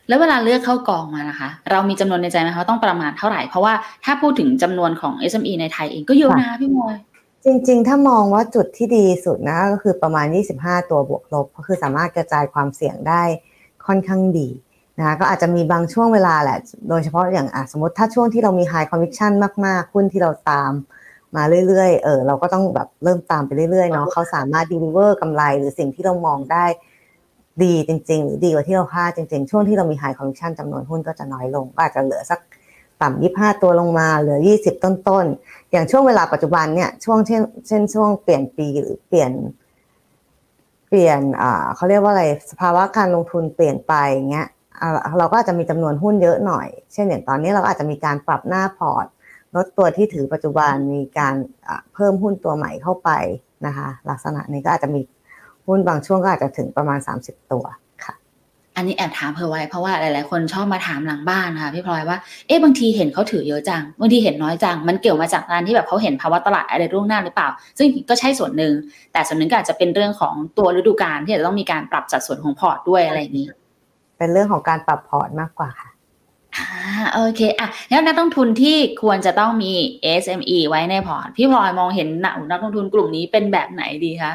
[0.09, 3.73] แล้วเวลาเลือกเข้ากองมานะคะ เรามีจำนวนในใจไหมคะต้องประมาณเท่าไหร่ เพราะว่า
[4.05, 6.97] ถ้าพูดถึงจำนวนของ SME ในไทยเองก็เยอะนะพี่มวย
[7.45, 10.27] จริงๆ ถ้ามองว่าจุดที่ดีสุดนะก็คือประมาณ
[10.59, 13.23] 25 ตัวบวกลบก็คือสามารถกระจายความเสี่ยงได้
[13.87, 14.49] ค่อนข้างดี
[14.99, 19.33] นะก็อาจจะมีบางช่วงเวลาแหละ โดยเฉพาะอย่างสมมติถ้าช่วงที่เรามี high conviction
[19.67, 20.73] มากๆหุ้นที่เราตาม
[21.37, 26.65] มาเรื่อยๆ เออเราก็ต้องแบบเริ่มตามไปเรื่อยๆ เนาะเขาสามารถ deliver กำไรหรือสิ่งที่เรามองได้
[27.63, 32.41] ดีจริง ๆ หรือดีกว่าที่เราคาดจริง ๆ ช่วงที่เรามี high conviction จำนวนหุ้นก็จะน้อยลง ก็อาจจะเหลือสัก
[33.03, 39.33] ต่ำยี่ห้าตัวลงมาเหลือยี่สิบต้นๆ อย่างช่วงเวลาปัจจุบันเนี่ยช่วงเช่นเช่นช่วงเปลี่ยนปีหรือเปลี่ยน
[40.89, 44.47] เปลี่ยนอ่าเขาเรียกว่าอะไรสภาวะการลงทุนเปลี่ยนไปอย่างเงี้ย
[45.19, 49.07] เราก็อาจจะมีจำนวนหุ้นเยอะหน่อย เช่นอย่างตอนนี้เราอาจจะมีการปรับหน้าพอร์ต
[49.57, 51.35] ลดตัวที่ถือปัจจุบันมีการ
[51.95, 53.11] เพิ่มหุ้นตัวใหม่เข้าไป
[53.67, 55.01] นะคะ ลักษณะนี้ก็อาจจะมี
[55.67, 57.65] หุ้นบางช่วงก็อาจจะถึงประมาณ 30 ตัว
[58.05, 58.15] ค่ะ
[58.77, 68.73] อันนี้แอบถามเพื่อไว้เพราะว่าหลาย ๆ คนชอบมาถามหลังบ้านค่ะพี่พลอยว่าเอ๊ะบางทีเห็นเขาถือเยอะจังบางทีเห็นน้อยจัง มันเกี่ยวมาจากการที่แบบเขาเห็นภาวะตลาดอะไรร่วงหน้าหรือเปล่า ซึ่งก็ใช่ส่วนหนึ่ง
[69.13, 73.49] แต่ส่วนหนึ่งก็อาจจะเป็นเรื่องของตัวฤดูกาลที่จะต้องมีการปรับสัดส่วนของพอร์ตด้วยอะไรอย่างนี้
[74.19, 75.91] เป็นเรื่องของการปรับพอร์ตมากกว่าค่ะ
[76.57, 76.67] อ่า
[77.13, 79.73] โอเคอะแล้วนักลงทุนที่ควรจะต้องมี
[80.23, 84.33] SME ไว้ในพอร์ต พี่พลอยมองเห็นนักนักลงทุนกลุ่มนี้เป็นแบบไหนดีคะ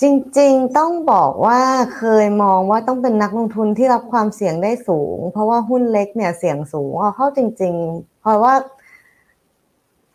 [0.00, 0.04] จ
[0.38, 1.60] ริงๆต้องบอกว่า
[1.96, 8.54] เคยมองว่าต้องเป็นนักลงทุนที่รับความเสี่ยงได้สูง เพราะว่าหุ้นเล็กเนี่ยเสี่ยงสูงเอาเข้าจริง ๆ เพราะว่า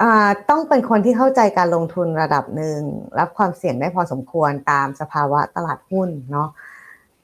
[0.02, 2.80] อ่าต้องเป็นคนที่เข้าใจการลงทุนระดับหนึ่ง
[3.20, 6.50] รับความเสี่ยงได้พอสมควรตามสภาวะตลาดหุ้นเนาะ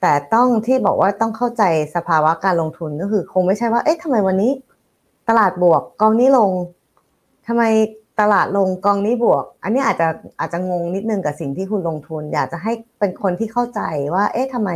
[0.01, 1.63] แต่ต้องที่บอกว่าต้องเข้าใจ
[1.95, 4.51] สภาวะการลงทุนก็คือ คงไม่ใช่ว่า เอ๊ะทำไมวันนี้
[5.29, 6.51] ตลาดบวกกองนี้ลง
[7.47, 7.63] ทำไม
[8.19, 10.07] ตลาดลงกองนี้บวก อันนี้อาจจะ
[10.39, 13.81] อาจจะงงนิดนึงกับสิ่งที่คุณลงทุน อยากจะให้เป็นคนที่เข้าใจ
[14.13, 14.71] ว่า เอ๊ะทำไม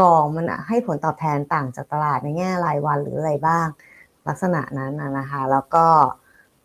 [0.00, 3.66] กองมันให้ผลตอบแทนต่างจากตลาดในแง่รายวันหรืออะไรบ้าง
[4.28, 5.86] ลักษณะนั้นนะคะ แล้วก็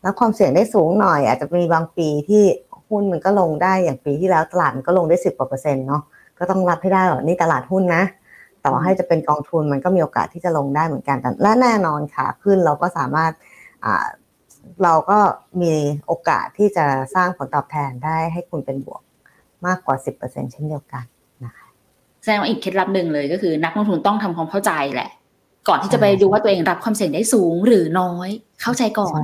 [0.04, 2.44] รับความเสี่ยงได้สูงหน่อย อาจจะมีบางปีที่
[2.88, 6.02] หุ้นมันก็ลงได้อย่างปีที่แล้วตลาดมันก็ลงได้สิบกว่าเปอร์เซ็นต์เนาะ
[6.42, 8.02] ก็ต้องรับให้ได้ว่านี่ตลาดหุ้นนะ
[8.66, 13.32] ต่อให้จะเป็นกองทุนมันก็มีโอกาสที่จะลงได้เหมือนกันแต่และแน่นอนค่ะขึ้นเราก็สามารถ
[14.82, 15.18] เราก็
[15.62, 15.72] มี
[16.06, 19.02] โอกาสที่จะสร้างผลตอบแทนได้ให้คุณเป็นบวก
[19.66, 21.04] มากกว่า 10%เช่นเดียวกัน
[21.44, 21.66] นะคะ
[22.22, 25.10] แสดงว่าอีกเคล็ดลับหนึ่งเลยก็คือนักลงทุนต้องทำความเข้าใจแหละ
[25.68, 28.28] ก่อนที่จะไปดูว่าตัวเองรับความเสี่ยงได้สูงหรือน้อย
[28.62, 29.22] เข้าใจก่อน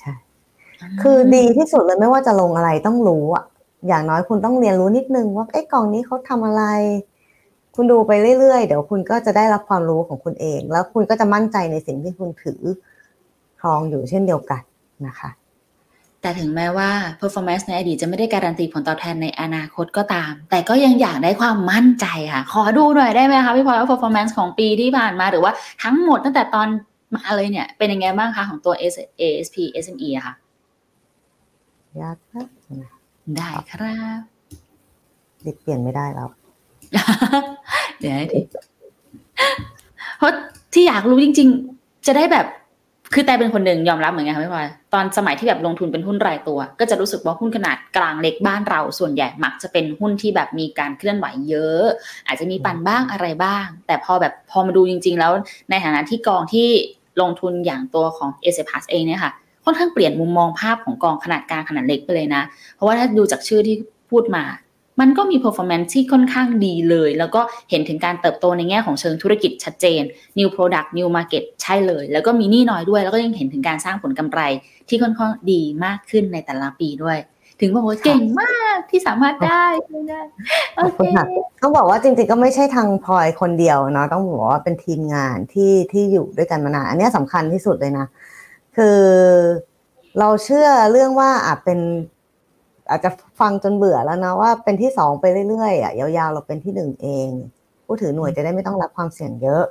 [0.00, 0.14] ใช่
[1.02, 3.44] คือดีที่สุดเลยไม่ว่าจะลงอะไรต้องรู้อะ
[3.88, 6.62] อย่างน้อยคุณต้องเรียนรู้นิดนึงว่าเอ๊ะกองนี้เขาทำอะไร
[7.74, 12.60] คุณดูไปเรื่อยๆ เดี๋ยวคุณก็จะได้รับความรู้ของคุณเอง แล้วคุณก็จะมั่นใจในสิ่งที่คุณถือ
[13.60, 14.62] ครองอยู่เช่นเดียวกัน
[15.06, 15.30] นะคะ
[16.20, 26.68] แต่ถึงแม้ว่า performance ในอดีตจะไม่ได้การันตีผลตอบแทนในอนาคตก็ตาม แต่ก็ยังอยากได้ความมั่นใจค่ะ ขอดูหน่อยได้ไหมคะพี่พลอยว่า performance ของปีที่ผ่านมาหรือว่าทั้งหมดตั้งแต่ตอน
[27.14, 28.74] มาเลยเนี่ย เป็นยังไงบ้างคะของตัว
[29.20, 30.34] ASP SME อะค่ะ
[32.00, 33.03] ยากนะ
[33.36, 34.20] ได้ครับ
[35.44, 36.28] ดิเปลี่ยนไม่ได้แล้ว
[37.98, 38.40] เดี๋ยวที
[40.18, 40.32] เพราะ
[40.72, 42.46] ที่อยากรู้จริง ๆ จะได้แบบ
[43.14, 51.84] คือแต่เป็นคนหนึ่งยอมรับเหมือนกันค่ะพี่พลอยตอนสมัยที่แบบลงทุนเป็นหุ้นรายตัว ก็จะรู้สึกว่าหุ้นขนาดกลางเล็กบ้านเราส่วนใหญ่มักจะเป็นหุ้นที่แบบมีการเคลื่อนไหวเยอะ
[52.26, 55.32] อาจจะมีปั่นบ้างอะไรบ้าง แต่พอแบบพอมาดูจริง ๆ แล้ว
[55.70, 56.68] ในฐานะที่กองที่
[57.20, 59.32] ลงทุนอย่างตัวของ s อ p a s เองเนี่ยค่ะ
[59.64, 62.42] ค่อนข้างเปลี่ยนมุมมองภาพของกองขนาดกลางขนาดเล็กไปเลยนะ
[62.74, 63.76] เพราะว่าถ้าดูจากชื่อที่
[64.10, 64.44] พูดมา
[65.00, 70.02] มันก็มี performance ที่ค่อนข้างดีเลย แล้วก็เห็นถึงการเติบโตในแง่ของเชิงธุรกิจชัดเจน
[70.38, 74.40] new product new market ใช่เลย แล้วก็มีหนี้น้อยด้วย แล้วก็ยังเห็นถึงการสร้างผลกำไร
[74.88, 77.18] ที่ค่อนข้างดีมากขึ้นในแต่ละปีด้วย
[77.60, 79.64] ถึงบอกว่าเก่งมากที่สามารถได้
[80.08, 80.20] ได้
[80.76, 80.98] โอเค
[81.62, 88.06] ต้องบอกว่าจริงๆก็ไม่ใช่ทางพลอยคนเดียวเนาะต้องบอกว่าเป็นทีมงานที่ที่อยู่ด้วยกันมานานอันนี้สำคัญที่สุดเลยนะ
[88.76, 89.00] คือ
[90.18, 91.80] เราเชื่อเรื่องว่าอาจเป็น
[92.90, 93.10] อาจจะ
[93.40, 97.28] ฟังจนเบื่อแล้วนะว่าเป็นที่สองไปเรื่อยๆอะยาวๆ เราเป็นที่หนึ่งเอง
[97.86, 99.64] ผู้ถือหน่วยจะได้ไม่ต้องรับความเสี่ยงเยอะ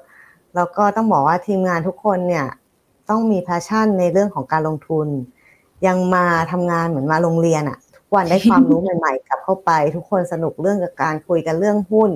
[0.56, 2.46] แล้วก็ต้องบอกว่าทีมงานทุกคนเนี่ย
[3.10, 5.08] ต้องมี passion ในเรื่องของการลงทุน
[5.88, 12.12] ยังมาทำงานเหมือนมาโรงเรียนอะ ทุกวันได้ความรู้ใหม่ ๆ กลับเข้าไป ทุกคนสนุกเรื่องกับการคุยกันเรื่องหุ้น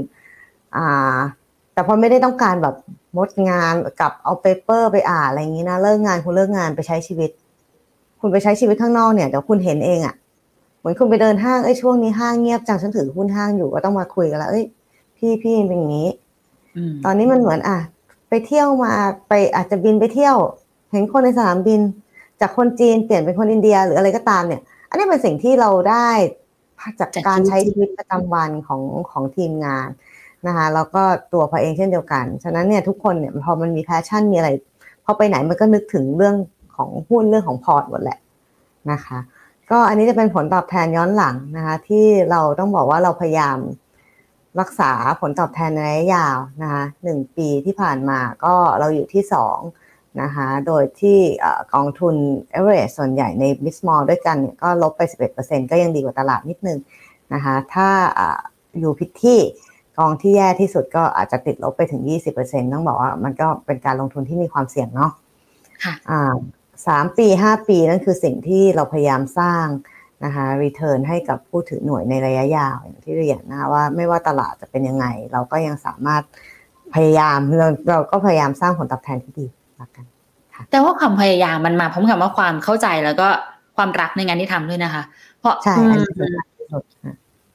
[0.75, 1.17] อ่า
[1.77, 2.75] แต่พอไม่ได้ต้องการแบบ
[3.17, 7.29] มดงานกับเอา paper ไปอ่านอะไรอย่างนี้นะเลิกงานคุณเลิกงานไปใช้ชีวิต
[8.19, 10.15] คุณไปใช้ชีวิตข้างนอกเนี่ยเดี๋ยวคุณเห็นเองอะ
[10.79, 14.65] เหมือนคุณไปเดินห้างเอ้ยช่วงนี้ห้างเงียบจังฉันถือหุ้นห้างอยู่ก็ต้องมาคุยกันแล้วเอ้ย
[15.17, 16.09] พี่พี่เป็นอย่างนี้
[17.05, 17.77] ตอนนี้มันเหมือนอะ
[18.29, 18.93] ไปเที่ยวมา
[19.27, 20.35] ไปอาจจะบินไปเที่ยว
[20.91, 21.81] เห็นคนในสนามบิน
[22.41, 26.09] จากคนจีนเปลี่ยนเป็นคนอินเดียหรืออะไรก็ตามเนี่ย อันนี้เป็นสิ่งที่เราได้
[26.99, 29.87] จากการใช้ชีวิตประจำวันของของทีมงาน
[30.47, 34.49] นะคะแล้วก็ตัวพอเองเช่นเดียวกัน ฉะนั้นเนี่ยทุกคนเนี่ยพอมันมี passion มีอะไร
[35.05, 36.35] พอไปไหนมันก็นึกถึงเรื่อง
[36.75, 38.17] ของหุ้นเรื่องของพอร์ตหมดแหละ
[38.91, 39.17] นะคะ
[39.71, 43.57] ก็อันนี้จะเป็นผลตอบแทนย้อนหลังนะคะ ที่เราต้องบอกว่าเราพยายาม
[44.59, 49.59] รักษาผลตอบแทนในระยะยาวนะคะหนึ่งปีที่ผ่านมาก็เราอยู่ที่สอง
[50.21, 51.17] นะคะโดยที่
[51.73, 52.15] กองทุน
[52.57, 55.01] a v e r a g e ส่วนใหญ่ใน Mid Small ด้วยกันก็ลบไป
[55.35, 56.79] 11%ก็ยังดีกว่าตลาดนิดนึง
[57.33, 57.89] นะคะถ้า
[58.79, 59.39] อยู่พิษที่
[59.97, 62.01] กองที่แย่ที่สุดก็อาจจะติดลบไปถึง
[62.37, 65.11] 20%ต้องบอกว่ามันก็เป็นการลงทุนที่มีความเสี่ยงเนาะ
[66.87, 69.65] สามปีห้าปีนั่นคือสิ่งที่เราพยายามสร้าง
[70.25, 76.23] นะคะรีเทิร์นให้กับผู้ถือหน่วยในระยะยาวอย่างที่เรียนนะว่าไม่ว่าตลาดจะเป็นยังไง เราก็ยังสามารถ
[76.95, 79.45] พยายามเราเราก็พยายามสร้างผลตอบแทนที่ดี
[79.81, 80.05] ละกัน
[80.71, 83.27] แต่ว่าความพยายามมันมาพร้อมกับว่าความเข้าใจแล้วก็
[83.77, 85.03] ความรักในงานที่ทำด้วยนะคะ
[85.39, 85.75] เพราะใช่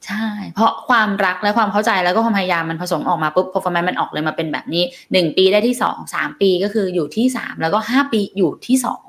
[0.05, 9.05] ใช่ เพราะความรักและความเข้าใจแล้วก็ความพยายามมันผสมออกมาปุ๊บ performance มันออกเลยมาเป็นแบบนี้หนึ่งปีได้ที่สองสามปีก็คืออยู่ที่สามแล้วก็ห้าปีอยู่ที่สอง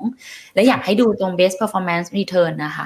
[0.53, 2.85] และอยากให้ดูตรง best performance return นะคะ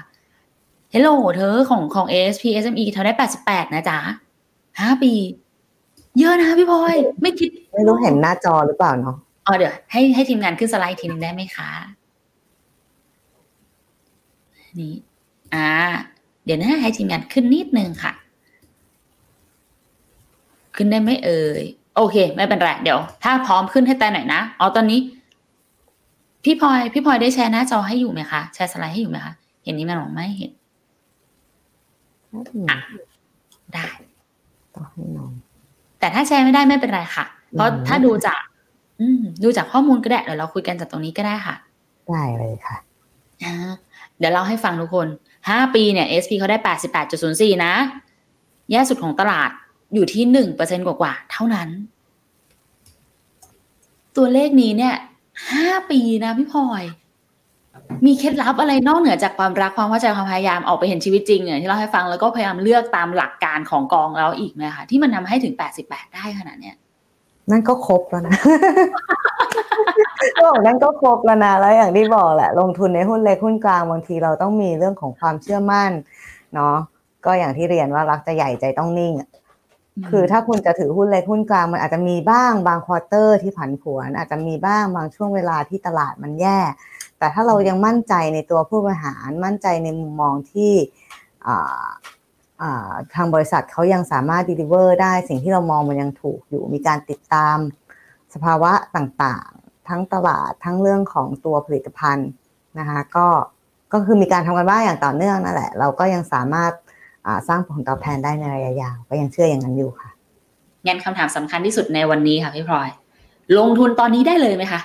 [0.94, 4.00] Hello เธอของของ ASP SME เธอได้แปดสิบแปดนะจ๊ะ
[4.80, 5.14] ห้าปี
[6.20, 11.70] เยอะนะพี่พลอยไม่คิด ไม่รู้เห็นหน้าจอหรือเปล่าเนาะอ๋อเดี๋ยวให้ให้ทีมงานขึ้นสไลด์ทีนึงได้ไหมคะ
[14.80, 14.94] นี่
[15.54, 15.72] อ่า
[16.18, 18.14] เดี๋ยวนะให้ทีมงานขึ้นนิดนึงค่ะ
[20.76, 21.64] ขึ้นได้ไหมเอ่ย
[21.96, 25.00] โอเค ไม่เป็นไรเดี๋ยว ถ้าพร้อมขึ้นให้แต่หน่อยนะอ๋อตอนนี้
[26.44, 29.34] พี่พลอยพี่พลอยได้แชร์หน้าจอให้อยู่ไหมคะแชร์สไลด์ให้อยู่ไหมคะ
[29.64, 30.52] เห็นนี้มันหรือไม่เห็น
[32.70, 32.78] อะ
[33.74, 33.86] ได้
[34.76, 35.32] ต่อให้น้อง
[36.00, 38.42] แต่ถ้าแชร์ไม่ได้ไม่เป็นไรค่ะ เพราะถ้าดูจาก
[39.00, 41.56] อืม ดูจากข้อมูลก็ได้เดี๋ยวเราคุยกันจากตรงนี้ก็ได้ค่ะ
[42.10, 42.76] ได้เลยค่ะ
[44.18, 45.08] เดี๋ยวเล่าให้ฟังทุกคน
[45.50, 47.74] ห้าปีเนี่ย SP เขาได้แปดสิบแปดจุดศูนย์สี่นะ
[48.72, 49.50] แย่สุดของตลาด
[49.94, 51.70] อยู่ที่หนึ่งเปอร์เซ็นกว่าๆเท่านั้น
[54.18, 54.96] ตัวเลขนี้เนี่ย
[55.52, 56.84] ห้าปีนะพี่พลอย
[58.06, 66.76] มีเคล็ดลับอะไรนอกเหนือจากความรักความเข้าใจความพยายามออกไปเห็นชีวิตจริงเนี่ยที่เราให้ฟังแล้วก็พยายามเลือกตามหลักการของกองแล้วอีกไหมคะที่มันทาให้ถึงแปดสิบแปดได้ขนาดเนี้ย
[67.52, 68.36] นั่นก็ครบแล้วนะ
[70.44, 75.92] บอกนั่นก็ครบแล้วนะแล้วอย่างที่บอกแหละ ลงทุนในหุ้นเล็กหุ้นกลางบางทีเราต้องมีเรื่องของความเชื่อมั่น
[76.54, 76.76] เนาะ
[77.26, 79.14] ก็อย่างที่เรียนว่ารักจะใหญ่ใจต้องนิ่ง
[80.10, 86.60] คือถ้าคุณจะถือหุ้นเล็กหุ้นกลางมันอาจจะมีบ้างบางควอเตอร์ที่ผันผวน อาจจะมีบ้างบางช่วงเวลาที่ตลาดมันแย่
[87.18, 90.74] แต่ถ้าเรายังมั่นใจในตัวผู้บริหารมั่นใจในมุมมองที่
[93.14, 97.58] ทางบริษัทเขายังสามารถ deliver ได้สิ่งที่เรามองมันยังถูกอยู่ มีการติดตาม
[98.34, 102.30] สภาวะต่างๆ ทั้งตลาดทั้งเรื่องของตัวผลิตภัณฑ์
[102.80, 103.28] นะคะก็
[103.94, 106.72] ก็คือมีการทำกันบ้างอย่างต่อเนื่องนั่นแหละ เราก็ยังสามารถ
[107.48, 110.10] สร้างผลตอบแทนได้ในระยะยาวก็ยังเชื่ออย่างนั้นอยู่ค่ะ
[110.86, 112.90] งั้นคำถามสำคัญที่สุดในวันนี้ค่ะพี่พลอย
[113.58, 114.82] ลงทุนตอนนี้ได้เลยไหมคะ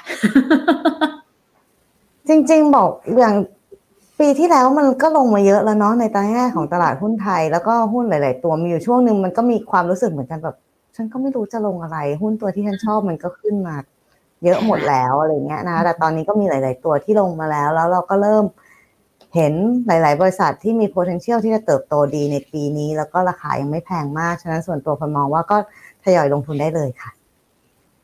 [2.28, 3.34] จริง ๆ บอกอย่าง
[4.20, 10.56] ปีที่แล้วมันก็ลงมาเยอะแล้วเนาะในตาแง่ของตลาดหุ้นไทย แล้วก็หุ้นหลาย ๆ ตัวมีอยู่ช่วงหนึ่งมันก็มีความรู้สึกเหมือนกันแบบ
[10.96, 13.76] ฉันก็ไม่รู้จะลงอะไร หุ้นตัวที่ฉันชอบมันก็ขึ้นมา
[14.44, 18.44] เยอะหมดแล้วอะไรเงี้ยนะแต่ตอนนี้ก็มีหลาย ๆ ตัวที่ลงมาแล้ว แล้วเราก็เริ่ม
[19.34, 19.52] เห็น
[19.86, 25.56] หลาย ๆ บริษัทที่มี potential ที่จะเติบโตดีในปีนี้ แล้วก็ราคายังไม่แพงมากฉะนั้นส่วนตัวพมองว่าก็
[26.04, 27.10] ทยอยลงทุนได้เลยค่ะ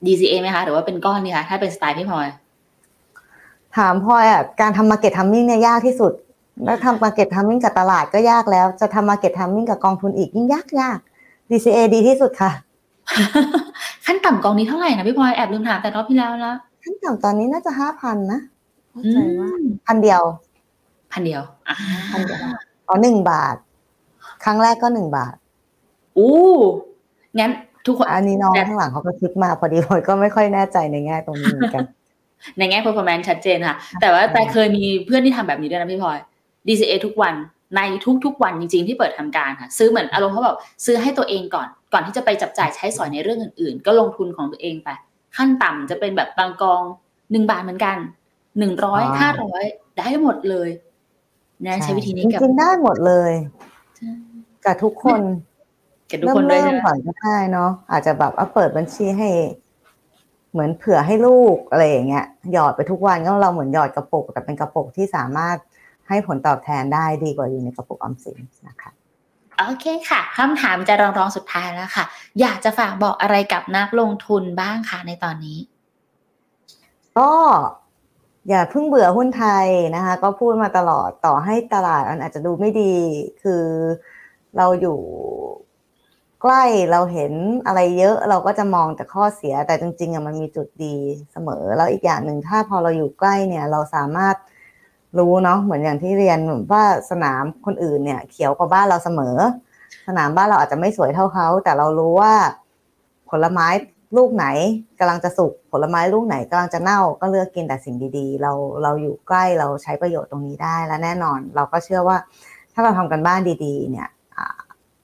[0.04, 2.26] DCA ไหมคะหรือว่าเป็นก้อนนี่คะถ้าเป็นสไตล์พี่พลอย
[3.76, 6.12] ถามพลอยอะการทำ market timing เนี่ยยากที่สุด
[6.64, 10.98] แล้วทำ market timing กับตลาดก็ยากแล้ว จะทำ market timing กับกองทุนอีกยิ่งยากยาก
[11.50, 12.50] DCA ดีที่สุดค่ะ
[14.06, 18.40] ขั้นต่ำกองนี้เท่าไหร่นะพี่พลอยแอบลืมถามแต่รอบที่แล้วแล้วขั้นต่ำตอนนี้น่าจะห้าพันนะ
[18.90, 20.22] เข้าอืใจว่ามพันเดียว
[21.12, 21.76] พันเดียวอ่า
[22.12, 22.38] พันเดียว
[22.88, 23.56] อ๋อหนึ่งบาท
[24.44, 25.34] ครั้งแรกก็หนึ่งบาท
[26.18, 26.36] อู้
[27.38, 27.50] งั้น
[27.86, 31.84] ทุกคนอันนี้น้องข้างหลังเขาก็คลิกมาพอดีพลอยก็ไม่ค่อยแน่ใจในแง่ตรงนี้เหมือนกัน
[32.58, 36.18] ในแง่ performance ชัดเจนค่ะ แต่ว่าแต่เคยมีเพื่อนที่ทำแบบนี้ด้วยนะพี่พลอย
[36.66, 37.34] DCA ทุกวัน
[37.76, 37.80] ใน
[38.24, 44.88] ทุกๆวันจริง ๆที่เปิดทำการค่ะ ซื้อเหมือนอารมณ์เขาบอกซื้อให้ตัวเองก่อน ก่อนที่จะไปจับจ่ายใช้สอยในเรื่องอื่นๆ ก็ลงทุนของตัวเองไป
[45.36, 46.82] ขั้นต่ำจะเป็นแบบบางกอง
[47.32, 47.96] หนึ่งบาทเหมือนกัน
[48.58, 49.64] หนึ่งร้อยอ๋อห้าร้อย
[49.98, 50.68] ได้หมดเลย
[51.66, 53.32] นะใช้วิธีนี้จกับริงๆได้หมดเลย
[53.96, 54.10] ใช่
[54.64, 55.20] กับทุกคน
[56.10, 59.28] กับทุกเริ่คมนด้วยเริ่ใช่มไหมก่อนก็ได้เนาะอาจจะแบบเอาเปิดบัญชีให้
[60.52, 65.56] เหมือนเผื่อให้ลูกอะไรอย่างเงี้ยหยอดไปทุกวันก็เราเหมือนหยอดกระปุกแต่เป็นกระปุกที่สามารถ
[66.08, 68.38] ให้ผลตอบแทนได้ดีกว่าอยู่ในกระปุกออมสิน
[68.68, 68.90] นะคะ
[69.58, 72.04] โอเคค่ะคำถามจะรองรองๆสุดท้ายแล้วค่ะ
[72.40, 75.58] อยากจะฝากบอกอะไรกับนักลงทุนบ้างคะในตอนนี้
[77.18, 77.32] ก็
[78.48, 82.94] อย่าเพิ่งเบื่อหุ้นไทยนะคะ ก็พูดมาตลอดต่อให้ตลาดมันอาจจะดูไม่ดี
[83.42, 83.64] คือ
[84.56, 84.98] เราอยู่
[86.42, 87.32] ใกล้เราเห็น
[87.66, 90.96] อะไรเยอะเราก็จะมองแต่ข้อเสียแต่จริงๆอะมันมีจุดดี
[91.32, 94.36] เสมอแล้วอีกอย่างหนึ่งถ้าพอเราอยู่ใกล้เนี่ยเราสามารถ
[95.18, 96.38] รู้เนาะเหมือนอย่างที่เรียน
[96.72, 99.36] ว่าสนามคนอื่นเนี่ย เขียวกว่าบ้านเราเสมอ
[100.08, 102.34] สนามบ้านเราอาจจะไม่สวยเท่าเขาแต่เรารู้ว่า
[103.30, 103.66] ผลไม้
[104.16, 104.46] ลูกไหน
[104.98, 112.16] กำลังจะสุกผลไม้ลูกไหนกำลังจะเน่าก็เลือกกินแต่สิ่งดีๆ เราเราอยู่ใกล้เราใช้ประโยชน์ตรงนี้ได้และแน่นอน เราก็เชื่อว่า
[112.72, 114.08] ถ้าเราทำกันบ้านดี ๆ เนี่ย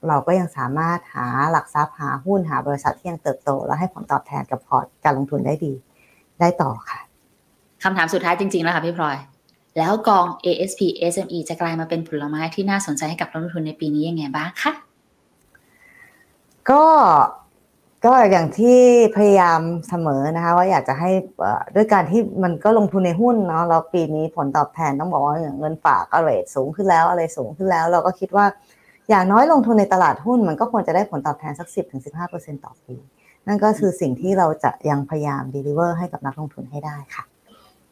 [0.08, 5.72] เราก็ยังสามารถหาหลักทรัพย์หาหุ้นหาบริษัทที่ยังเติบโต และให้ผลตอบแทนกับพอร์ตการลงทุนได้ดี
[6.40, 7.00] ได้ต่อค่ะ
[7.82, 9.16] คำถามสุดท้ายจริง ๆ แล้วค่ะพี่พลอย
[9.78, 10.80] แล้วกอง ASP
[11.12, 14.72] SME จะกลายมาเป็นผลไม้ที่น่าสนใจให้กับนักลงทุนในปีนี้ยังไงบ้างคะ
[16.70, 16.84] ก็
[18.04, 18.80] ก็อย่างที่
[19.16, 28.46] พยายามเสมอนะคะว่าอยากจะให้เอ่อด้วยการที่มันก็ลงทุนในหุ้นเนาะเราปีนี้ผลตอบแทนต้องบอกว่าอย่างเงินฝากก็เรทสูงขึ้นแล้วอะไรสูงขึ้นแล้ว เราก็คิดว่า
[29.08, 31.68] อย่างน้อยลงทุนในตลาดหุ้นมันก็ควรจะได้ผลตอบแทนสัก
[32.12, 32.96] 10-15%ต่อปี
[33.46, 37.24] นั่นก็คือสิ่งที่เราจะยังพยายาม deliver ให้กับนักลงทุนให้ได้ค่ะ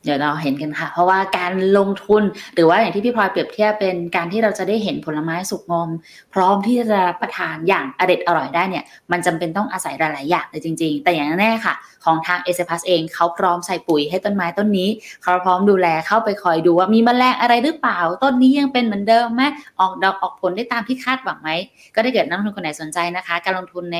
[0.05, 2.23] เดี๋ยวเราเห็นกันค่ะ เพราะว่าการลงทุน
[2.55, 5.91] หรือว่าอย่างที่พี่พลอยเปรียบเทียบเป็นการที่เราจะได้เห็นผลไม้สุกงอม
[6.35, 11.75] พร้อมที่จะรับประทานอย่างอร็ดอร่อยได้เนี่ย มันจำเป็นต้องอาศัยหลาย ๆ อย่างเลยจริง ๆ แต่อย่างแน่ค่ะ
[12.05, 14.89] ของทางเอเซพัสเองเขาพร้อมใส่ปุ๋ยให้ต้นไม้ต้นนี้
[15.23, 19.43] เขาพร้อมดูแลเข้าไปคอยดูว่ามีแมลงอะไรหรือเปล่า ต้นนี้ยังเป็นเหมือนเดิมไหม
[19.81, 21.51] ออกดอกออกผลได้ตามที่คาดหวังไหม
[21.95, 23.97] ก็ได้เกิดนักลงทุนคนไหนสนใจนะคะ การลงทุนใน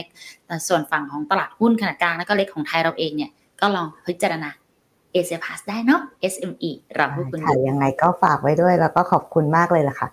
[0.69, 3.31] ส่วนฝั่งของตลาดหุ้นขนาดกลางและก็เล็กของไทยเราเองเนี่ย
[3.61, 4.51] ก็ลองพิจารณา
[5.15, 6.01] เอเซพัสได้เนาะ
[6.33, 10.09] SME เราพูดคุณค่ะยังไงก็ฝากไว้ด้วย แล้วก็ขอบคุณมากเลยล่ะค่ะ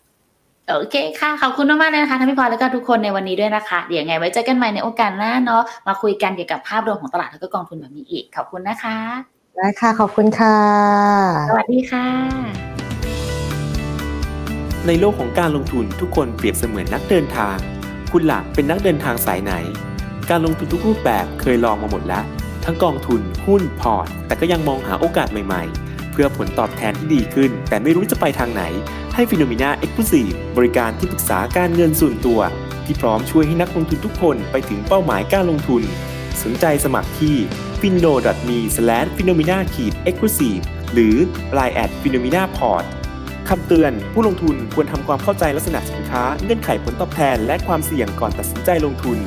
[0.69, 8.97] โอเคค่ะ ขอบคุณมากๆเลยนะคะทั้งพี่พลอยแล้วก็ทุกคนในวันนี้ด้วยนะคะ เดี๋ยวยังไงไว้เจอกันใหม่ในโอกาสหน้าเนาะมาคุยกันเกี่ยวกับภาพรวมของตลาดแล้วก็กองทุนแบบนี้อีก ขอบคุณนะคะ
[9.55, 10.57] ได้ค่ะ ขอบคุณค่ะ
[11.49, 12.07] สวัสดีค่ะ
[14.87, 17.57] ในโลกของการลงทุนทุกคนเปรียบเสมือนนักเดินทาง
[18.11, 19.53] คุณหลักเป็นนักเดินทางสายไหน
[20.29, 22.23] การลงทุนทุกรูปแบบเคยลองมาหมดแล้ว
[22.65, 28.63] ทั้งกองทุนหุ้นพอร์ต แต่ก็ยังมองหาโอกาสใหม่ๆ เพื่อผลตอบแทนที่ดีขึ้น แต่ไม่รู้จะไปทางไหน
[29.15, 32.39] ให้ Finnomena Exclusive บริการที่ปรึกษาการเงินส่วนตัว
[32.85, 35.83] ที่พร้อมช่วยให้นักลงทุนทุกคนไปถึงเป้าหมายการลงทุน
[36.43, 37.35] สนใจสมัครที่
[37.79, 38.13] f i n o
[38.49, 38.57] m e
[39.17, 39.61] f i n o m i n a e
[40.13, 40.61] x c l u s i v e
[40.93, 41.15] หรือ
[41.57, 42.85] line at f i n o m i n a p o r t
[43.49, 49.17] คำเตือนผู้ลงทุนควรทำความเข้าใจลักษณะสินค้า เงื่อนไขผลตอบแทน และความเสี่ยงก่อนตัดสินใจลงทุน